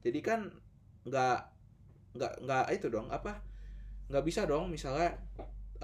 Jadi 0.00 0.20
kan 0.24 0.48
nggak 1.04 1.38
nggak 2.14 2.32
nggak 2.46 2.64
itu 2.72 2.86
dong 2.88 3.10
apa 3.10 3.42
nggak 4.08 4.24
bisa 4.24 4.48
dong 4.48 4.72
misalnya 4.72 5.20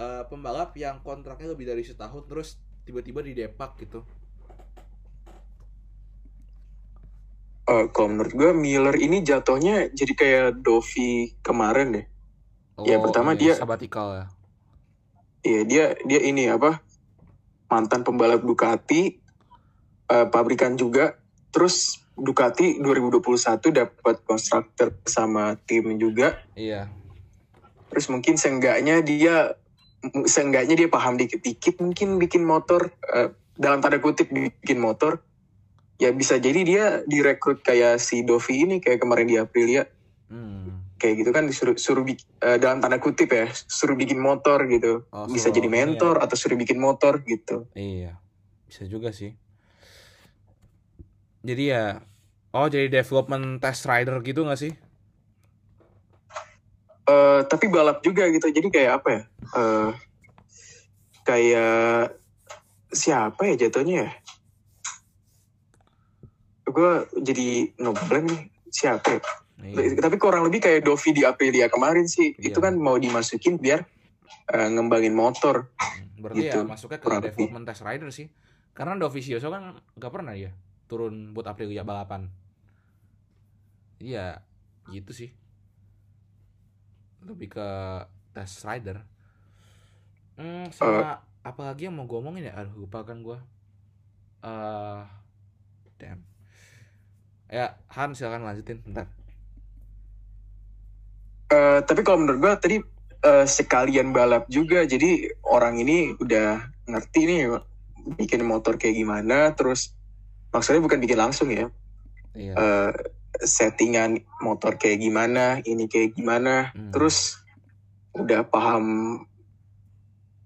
eh, 0.00 0.24
pembalap 0.28 0.72
yang 0.80 1.04
kontraknya 1.04 1.52
lebih 1.52 1.68
dari 1.68 1.84
setahun 1.84 2.24
terus 2.24 2.48
tiba-tiba 2.88 3.20
di 3.20 3.36
depak 3.36 3.76
gitu. 3.84 4.00
Eh, 7.70 7.86
kalau 7.94 8.08
menurut 8.10 8.34
gue 8.34 8.50
Miller 8.50 8.98
ini 8.98 9.22
jatuhnya 9.22 9.94
jadi 9.94 10.12
kayak 10.18 10.48
Dovi 10.58 11.38
kemarin 11.38 11.94
deh. 11.94 12.06
Ya, 12.82 12.98
pertama 12.98 13.38
dia- 13.38 13.54
sabatikal 13.54 14.10
ya. 14.10 14.26
Iya 15.40 15.60
dia 15.64 15.84
dia 16.02 16.20
ini 16.20 16.50
apa 16.50 16.82
mantan 17.70 18.02
pembalap 18.02 18.42
Ducati, 18.42 19.22
eh, 20.10 20.26
pabrikan 20.26 20.74
juga. 20.74 21.14
Terus 21.54 22.02
Ducati 22.18 22.82
2021 22.82 23.70
dapat 23.70 24.18
konstruktor 24.26 24.98
sama 25.06 25.54
tim 25.62 25.94
juga. 25.94 26.42
Iya. 26.58 26.90
Terus 27.94 28.10
mungkin 28.10 28.34
seenggaknya 28.34 28.98
dia 29.06 29.54
seenggaknya 30.26 30.74
dia 30.74 30.88
paham 30.90 31.14
dikit-dikit 31.14 31.78
mungkin 31.78 32.18
bikin 32.18 32.42
motor 32.42 32.90
eh, 33.14 33.30
dalam 33.54 33.78
tanda 33.78 34.02
kutip 34.02 34.26
bikin 34.26 34.82
motor 34.82 35.22
ya 36.00 36.10
bisa 36.10 36.40
jadi 36.40 36.60
dia 36.64 36.84
direkrut 37.04 37.60
kayak 37.60 38.00
si 38.00 38.24
Dovi 38.24 38.64
ini 38.64 38.76
kayak 38.80 39.04
kemarin 39.04 39.28
di 39.28 39.36
Aprilia 39.36 39.84
Hmm. 40.30 40.86
kayak 40.96 41.26
gitu 41.26 41.30
kan 41.34 41.44
disuruh 41.44 41.74
suruh 41.74 42.06
bik- 42.06 42.22
eh, 42.38 42.54
dalam 42.56 42.78
tanda 42.78 43.02
kutip 43.02 43.34
ya 43.34 43.50
suruh 43.52 43.98
bikin 43.98 44.16
motor 44.16 44.62
gitu. 44.70 45.04
Oh, 45.10 45.26
bisa 45.26 45.50
jadi 45.50 45.66
mentor 45.66 46.22
atau 46.22 46.38
suruh 46.38 46.54
bikin 46.54 46.78
motor 46.78 47.18
gitu. 47.26 47.66
Iya, 47.74 48.22
bisa 48.64 48.86
juga 48.86 49.10
sih. 49.10 49.34
Jadi 51.42 51.74
ya, 51.74 51.98
oh 52.54 52.68
jadi 52.70 52.86
development 52.86 53.58
test 53.58 53.90
rider 53.90 54.22
gitu 54.22 54.46
gak 54.46 54.60
sih? 54.60 54.72
Eh, 57.10 57.40
tapi 57.50 57.66
balap 57.66 57.98
juga 58.06 58.30
gitu. 58.30 58.46
Jadi 58.46 58.70
kayak 58.70 59.02
apa 59.02 59.08
ya? 59.10 59.22
Eh, 59.58 59.90
kayak 61.26 62.14
siapa 62.90 63.50
ya 63.50 63.54
jatuhnya 63.66 63.96
ya 64.06 64.10
gue 66.70 66.90
jadi 67.20 67.46
ngeblank 67.76 68.24
nih 68.26 68.40
siapa 68.66 69.08
ya? 69.10 69.20
Iya. 69.60 70.00
tapi 70.00 70.16
kurang 70.16 70.48
lebih 70.48 70.58
kayak 70.58 70.80
Dovi 70.80 71.12
di 71.12 71.20
Aprilia 71.20 71.68
kemarin 71.68 72.08
sih 72.08 72.32
Iya. 72.32 72.48
itu 72.48 72.58
kan 72.58 72.74
mau 72.74 72.96
dimasukin 72.96 73.56
biar 73.56 73.84
eh, 74.48 74.68
ngembangin 74.68 75.12
motor 75.12 75.68
Hmm, 75.76 76.08
Berarti 76.18 76.40
Gitu, 76.42 76.58
ya 76.58 76.64
masuknya 76.64 76.96
ke 76.96 77.02
kurang 77.02 77.20
lebih. 77.20 77.32
development 77.34 77.64
test 77.64 77.82
rider 77.82 78.08
sih. 78.10 78.28
Karena 78.70 78.92
Dovizioso 78.94 79.48
kan 79.48 79.62
gak 79.94 80.08
pernah 80.10 80.32
ya 80.32 80.52
turun 80.86 81.32
buat 81.32 81.44
Aprilia 81.44 81.80
balapan. 81.80 82.28
Iya, 83.98 84.40
gitu 84.86 85.12
sih. 85.12 85.30
Lebih 87.20 87.48
ke 87.50 87.68
test 88.30 88.62
rider. 88.62 89.04
Hmm, 90.34 90.68
sama 90.70 91.20
apa 91.40 91.60
lagi 91.62 91.84
yang 91.84 91.94
mau 91.94 92.04
gue 92.04 92.16
omongin 92.16 92.46
ya? 92.46 92.54
Aduh, 92.54 92.80
lupa 92.80 93.00
kan 93.02 93.20
gue. 93.20 93.36
Eh, 94.40 95.00
damn. 95.96 96.20
Ya, 97.50 97.74
Han 97.98 98.14
silakan 98.14 98.46
lanjutin 98.46 98.78
bentar. 98.86 99.10
Eh, 101.50 101.80
tapi 101.82 102.06
kalau 102.06 102.22
menurut 102.22 102.38
gue 102.38 102.52
tadi 102.62 102.76
eh, 103.26 103.46
sekalian 103.46 104.14
balap 104.14 104.46
juga 104.46 104.86
jadi 104.86 105.34
orang 105.50 105.82
ini 105.82 106.14
udah 106.14 106.62
ngerti 106.86 107.20
nih 107.26 107.40
bikin 108.16 108.46
motor 108.46 108.78
kayak 108.78 108.94
gimana 108.96 109.50
terus 109.52 109.90
maksudnya 110.54 110.78
bukan 110.80 111.02
bikin 111.02 111.18
langsung 111.18 111.50
ya 111.50 111.66
Iya. 112.38 112.54
eh, 112.54 112.92
settingan 113.42 114.22
motor 114.38 114.78
kayak 114.78 115.02
gimana 115.02 115.58
ini 115.66 115.90
kayak 115.90 116.14
gimana 116.14 116.70
Hmm. 116.70 116.94
terus 116.94 117.42
udah 118.14 118.46
paham 118.46 118.86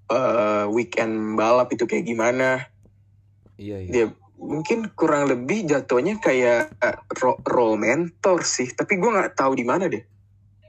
eh, 0.09 0.65
weekend 0.73 1.37
balap 1.37 1.69
itu 1.69 1.85
kayak 1.85 2.09
gimana 2.09 2.65
iya, 3.61 3.77
iya. 3.85 3.93
dia 3.93 4.05
mungkin 4.39 4.91
kurang 4.93 5.31
lebih 5.31 5.65
jatuhnya 5.67 6.19
kayak 6.19 6.75
eh, 6.79 6.97
ro- 7.23 7.41
role 7.47 7.79
mentor 7.79 8.43
sih 8.43 8.71
tapi 8.71 8.99
gue 8.99 9.11
nggak 9.11 9.39
tahu 9.39 9.55
di 9.57 9.65
mana 9.65 9.87
deh 9.89 10.05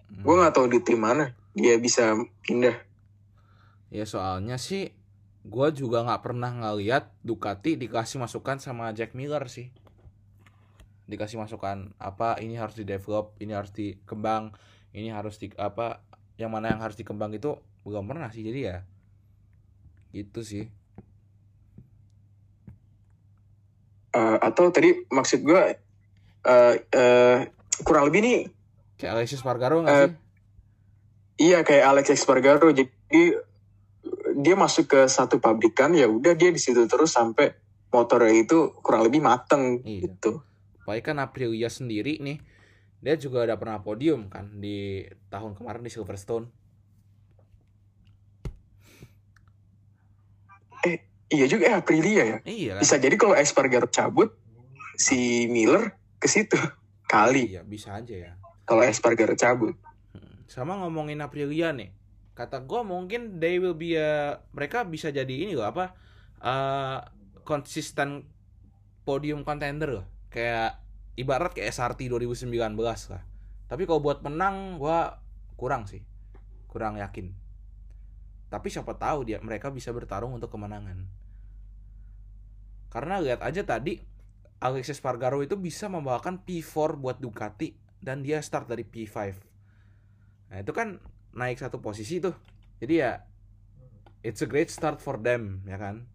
Hmm. 0.06 0.22
gue 0.22 0.36
nggak 0.38 0.54
tahu 0.54 0.70
di 0.70 0.80
tim 0.86 1.02
mana 1.02 1.34
dia 1.58 1.82
bisa 1.82 2.14
pindah 2.46 2.78
Ya 3.90 4.04
soalnya 4.04 4.60
sih 4.60 4.92
gue 5.46 5.68
juga 5.72 6.04
nggak 6.04 6.22
pernah 6.26 6.52
ngeliat 6.52 7.10
Ducati 7.22 7.78
dikasih 7.80 8.20
masukan 8.20 8.60
sama 8.60 8.92
Jack 8.92 9.16
Miller 9.16 9.46
sih. 9.48 9.72
Dikasih 11.06 11.38
masukan 11.38 11.94
apa 12.02 12.36
ini 12.42 12.58
harus 12.58 12.76
di 12.76 12.84
develop, 12.84 13.38
ini 13.38 13.54
harus 13.54 13.72
dikembang, 13.72 14.52
ini 14.92 15.14
harus 15.14 15.38
di 15.38 15.54
apa 15.56 16.02
yang 16.36 16.50
mana 16.52 16.74
yang 16.76 16.82
harus 16.82 16.98
dikembang 16.98 17.32
itu 17.32 17.56
belum 17.86 18.10
pernah 18.10 18.28
sih 18.34 18.42
jadi 18.44 18.60
ya 18.62 18.78
gitu 20.12 20.42
sih. 20.42 20.68
Eh, 24.16 24.38
atau 24.40 24.72
tadi 24.72 24.96
maksud 25.12 25.44
gue 25.44 25.62
eh 26.46 26.74
eh, 26.80 27.38
kurang 27.84 28.08
lebih 28.08 28.24
nih 28.24 28.40
Kayak 28.96 29.12
Alexis 29.20 29.44
Spargaro 29.44 29.84
nggak 29.84 29.92
sih? 29.92 30.14
iya 31.36 31.68
kayak 31.68 31.84
Alex 31.84 32.16
Espargaro 32.16 32.72
jadi 32.72 32.88
dia 34.40 34.56
masuk 34.56 34.88
ke 34.88 35.00
satu 35.12 35.44
pabrikan 35.44 35.92
ya 35.92 36.08
udah 36.08 36.32
dia 36.32 36.48
di 36.48 36.62
situ 36.64 36.88
terus 36.88 37.12
sampai 37.12 37.52
motornya 37.92 38.32
itu 38.32 38.72
kurang 38.80 39.04
lebih 39.04 39.20
mateng 39.20 39.84
Iya. 39.84 40.08
gitu 40.08 40.40
Apalagi 40.80 41.04
kan 41.04 41.18
Aprilia 41.20 41.68
sendiri 41.68 42.24
nih 42.24 42.40
dia 43.04 43.20
juga 43.20 43.44
udah 43.44 43.58
pernah 43.60 43.84
podium 43.84 44.32
kan 44.32 44.64
di 44.64 45.04
tahun 45.28 45.54
kemarin 45.54 45.84
di 45.84 45.92
Silverstone. 45.92 46.48
Iya 51.28 51.46
juga 51.46 51.70
eh 51.70 51.76
Aprilia 51.76 52.24
ya 52.24 52.38
Iya 52.44 52.74
bisa 52.78 52.96
jadi 52.96 53.16
kalau 53.16 53.34
Espargaro 53.34 53.88
cabut 53.88 54.34
si 54.96 55.46
Miller 55.48 55.94
ke 56.18 56.28
situ 56.28 56.56
kali 57.06 57.52
Iya 57.52 57.62
bisa 57.62 57.96
aja 57.96 58.14
ya. 58.14 58.32
kalau 58.64 58.82
Espargaro 58.82 59.34
cabut 59.34 59.74
Hmm, 60.16 60.48
Sama 60.48 60.80
ngomongin 60.80 61.20
Aprilia 61.20 61.76
nih. 61.76 61.92
Kata 62.32 62.64
gue 62.64 62.82
mungkin 62.84 63.40
they 63.40 63.60
will 63.60 63.76
be 63.76 63.96
a, 63.96 64.40
mereka 64.52 64.84
bisa 64.84 65.08
jadi 65.08 65.28
ini 65.28 65.56
loh 65.56 65.68
apa 65.68 65.92
konsisten 67.44 68.26
podium 69.04 69.44
contender 69.44 70.02
loh. 70.02 70.06
Kayak 70.30 70.80
ibarat 71.16 71.52
kayak 71.52 71.72
SRT 71.72 72.08
2019 72.08 72.52
lah. 73.12 73.22
Tapi 73.66 73.84
kalau 73.84 74.00
buat 74.00 74.20
menang 74.22 74.78
gua 74.78 75.20
kurang 75.56 75.88
sih. 75.88 76.04
Kurang 76.68 77.00
yakin. 77.00 77.32
Tapi 78.48 78.68
siapa 78.70 78.94
tahu 78.96 79.28
dia 79.28 79.38
mereka 79.42 79.74
bisa 79.74 79.90
bertarung 79.92 80.38
untuk 80.38 80.52
kemenangan. 80.54 81.06
Karena 82.90 83.20
lihat 83.20 83.44
aja 83.44 83.66
tadi 83.66 84.00
Alexis 84.64 85.04
Spargaro 85.04 85.44
itu 85.44 85.60
bisa 85.60 85.92
membawakan 85.92 86.42
P4 86.42 86.96
buat 86.96 87.20
Ducati 87.20 87.76
dan 88.00 88.24
dia 88.24 88.40
start 88.40 88.72
dari 88.72 88.88
P5. 88.88 89.18
Nah, 90.54 90.58
itu 90.62 90.72
kan 90.72 91.02
naik 91.36 91.60
satu 91.60 91.84
posisi 91.84 92.24
tuh. 92.24 92.34
Jadi 92.80 92.94
ya 92.96 93.20
it's 94.24 94.40
a 94.40 94.48
great 94.48 94.72
start 94.72 95.04
for 95.04 95.20
them, 95.20 95.66
ya 95.68 95.76
kan? 95.76 96.08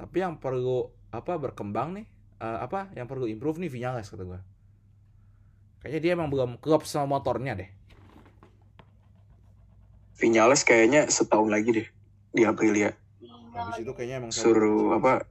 Tapi 0.00 0.16
yang 0.18 0.42
perlu 0.42 0.90
apa 1.14 1.38
berkembang 1.38 1.94
nih? 1.94 2.06
eh, 2.38 2.58
apa 2.58 2.90
yang 2.94 3.06
perlu 3.10 3.26
improve 3.26 3.58
nih 3.62 3.70
Vinales 3.70 4.08
kata 4.08 4.24
gua. 4.24 4.40
Kayaknya 5.82 6.00
dia 6.02 6.12
emang 6.14 6.30
belum 6.30 6.50
klop 6.58 6.82
sama 6.86 7.18
motornya 7.18 7.54
deh. 7.54 7.70
Vinales 10.18 10.66
kayaknya 10.66 11.06
setahun 11.06 11.48
lagi 11.48 11.70
deh 11.78 11.88
di 12.34 12.42
Aprilia. 12.42 12.90
Habis 13.54 13.76
itu 13.82 13.92
kayaknya 13.94 14.16
emang 14.22 14.32
suruh 14.34 14.98
apa? 14.98 15.22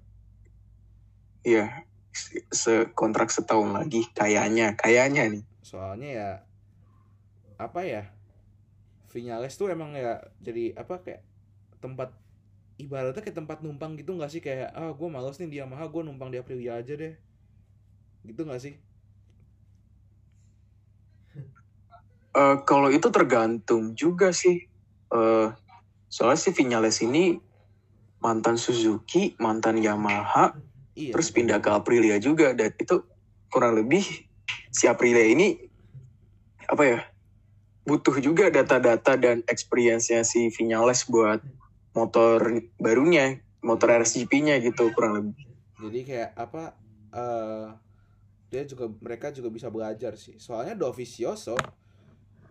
Iya 1.44 1.84
se- 2.12 2.44
sekontrak 2.52 3.30
setahun 3.32 3.70
lagi 3.76 4.08
kayaknya 4.16 4.74
kayaknya 4.80 5.24
nih. 5.32 5.44
Soalnya 5.64 6.10
ya 6.20 6.30
apa 7.58 7.82
ya 7.84 8.02
Vinales 9.12 9.56
tuh 9.60 9.68
emang 9.72 9.96
ya 9.96 10.20
jadi 10.44 10.76
apa 10.76 11.00
kayak 11.04 11.22
tempat 11.84 12.10
ibaratnya 12.78 13.22
kayak 13.24 13.38
tempat 13.40 13.58
numpang 13.64 13.96
gitu 14.00 14.12
nggak 14.18 14.32
sih? 14.34 14.42
Kayak 14.44 14.70
ah 14.76 14.92
gue 14.92 15.08
males 15.10 15.36
nih 15.40 15.50
di 15.52 15.58
Yamaha 15.64 15.86
gue 15.88 16.02
numpang 16.08 16.30
di 16.34 16.38
Aprilia 16.42 16.80
aja 16.80 16.94
deh. 17.00 17.14
Gitu 18.28 18.42
nggak 18.46 18.62
sih? 18.64 18.74
Eh, 22.38 22.56
kalau 22.70 22.90
itu 22.94 23.08
tergantung 23.10 23.84
juga 23.98 24.30
sih. 24.30 24.56
Eh, 25.08 25.48
soalnya 26.12 26.40
si 26.40 26.50
Vinales 26.52 27.00
ini 27.04 27.40
mantan 28.20 28.60
Suzuki, 28.60 29.38
mantan 29.40 29.80
Yamaha, 29.80 30.58
iya 30.98 31.14
terus 31.14 31.32
pindah 31.32 31.62
ke 31.64 31.70
Aprilia 31.72 32.20
juga. 32.20 32.52
Dan 32.52 32.74
itu 32.76 33.04
kurang 33.48 33.80
lebih 33.80 34.04
si 34.74 34.90
Aprilia 34.90 35.28
ini 35.28 35.56
apa 36.68 36.84
ya? 36.84 37.00
Butuh 37.88 38.20
juga 38.20 38.52
data-data 38.52 39.16
dan 39.16 39.48
experience-nya 39.48 40.28
si 40.28 40.52
Vinales 40.52 41.08
buat 41.08 41.40
motor 41.96 42.60
barunya, 42.76 43.40
motor 43.64 43.96
RSGP-nya 44.04 44.60
gitu 44.60 44.92
kurang 44.92 45.14
lebih. 45.24 45.36
jadi 45.78 46.00
kayak 46.02 46.30
apa 46.34 46.64
eh 47.14 47.68
dia 48.48 48.64
juga 48.64 48.90
mereka 49.04 49.30
juga 49.30 49.52
bisa 49.52 49.68
belajar 49.68 50.16
sih 50.16 50.40
soalnya 50.40 50.74
Dovizioso 50.74 51.54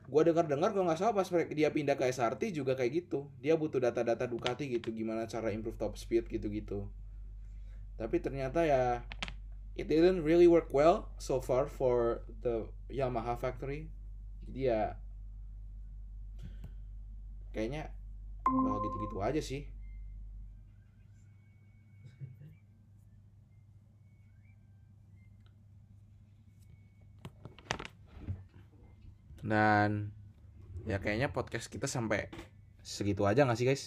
gue 0.07 0.23
dengar 0.23 0.47
dengar 0.47 0.71
kalau 0.71 0.87
nggak 0.87 0.99
salah 1.03 1.15
pas 1.15 1.27
dia 1.51 1.69
pindah 1.75 1.99
ke 1.99 2.07
SRT 2.11 2.55
juga 2.55 2.79
kayak 2.79 3.05
gitu. 3.05 3.27
Dia 3.43 3.59
butuh 3.59 3.83
data-data 3.83 4.31
Ducati 4.31 4.71
gitu 4.71 4.95
gimana 4.95 5.27
cara 5.27 5.51
improve 5.51 5.79
top 5.79 5.99
speed 5.99 6.31
gitu-gitu. 6.31 6.87
Tapi 7.99 8.23
ternyata 8.23 8.63
ya 8.63 9.03
it 9.75 9.91
didn't 9.91 10.23
really 10.23 10.47
work 10.47 10.71
well 10.71 11.11
so 11.19 11.43
far 11.43 11.67
for 11.67 12.23
the 12.47 12.71
Yamaha 12.89 13.35
factory. 13.35 13.91
Jadi 14.47 14.61
ya 14.71 14.95
kayaknya 17.51 17.91
bakal 18.47 18.79
gitu-gitu 18.85 19.19
aja 19.19 19.43
sih 19.43 19.67
dan 29.47 30.11
ya 30.87 30.99
kayaknya 30.99 31.31
podcast 31.31 31.71
kita 31.71 31.87
sampai 31.87 32.31
segitu 32.83 33.27
aja 33.27 33.47
nggak 33.47 33.59
sih 33.59 33.67
guys? 33.67 33.85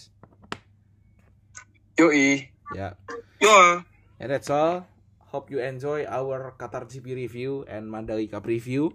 Yoi. 2.00 2.48
Ya. 2.72 2.96
Yo. 3.40 3.84
And 4.20 4.28
that's 4.32 4.48
all. 4.48 4.88
Hope 5.30 5.52
you 5.52 5.62
enjoy 5.62 6.08
our 6.08 6.56
Qatar 6.58 6.88
GP 6.88 7.14
review 7.14 7.68
and 7.68 7.86
Mandalika 7.86 8.42
preview. 8.42 8.90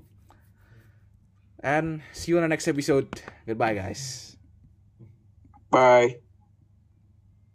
And 1.62 2.02
see 2.14 2.34
you 2.34 2.38
on 2.38 2.46
the 2.46 2.52
next 2.52 2.68
episode. 2.68 3.10
Goodbye, 3.48 3.74
guys. 3.74 4.36
Bye. 5.72 6.25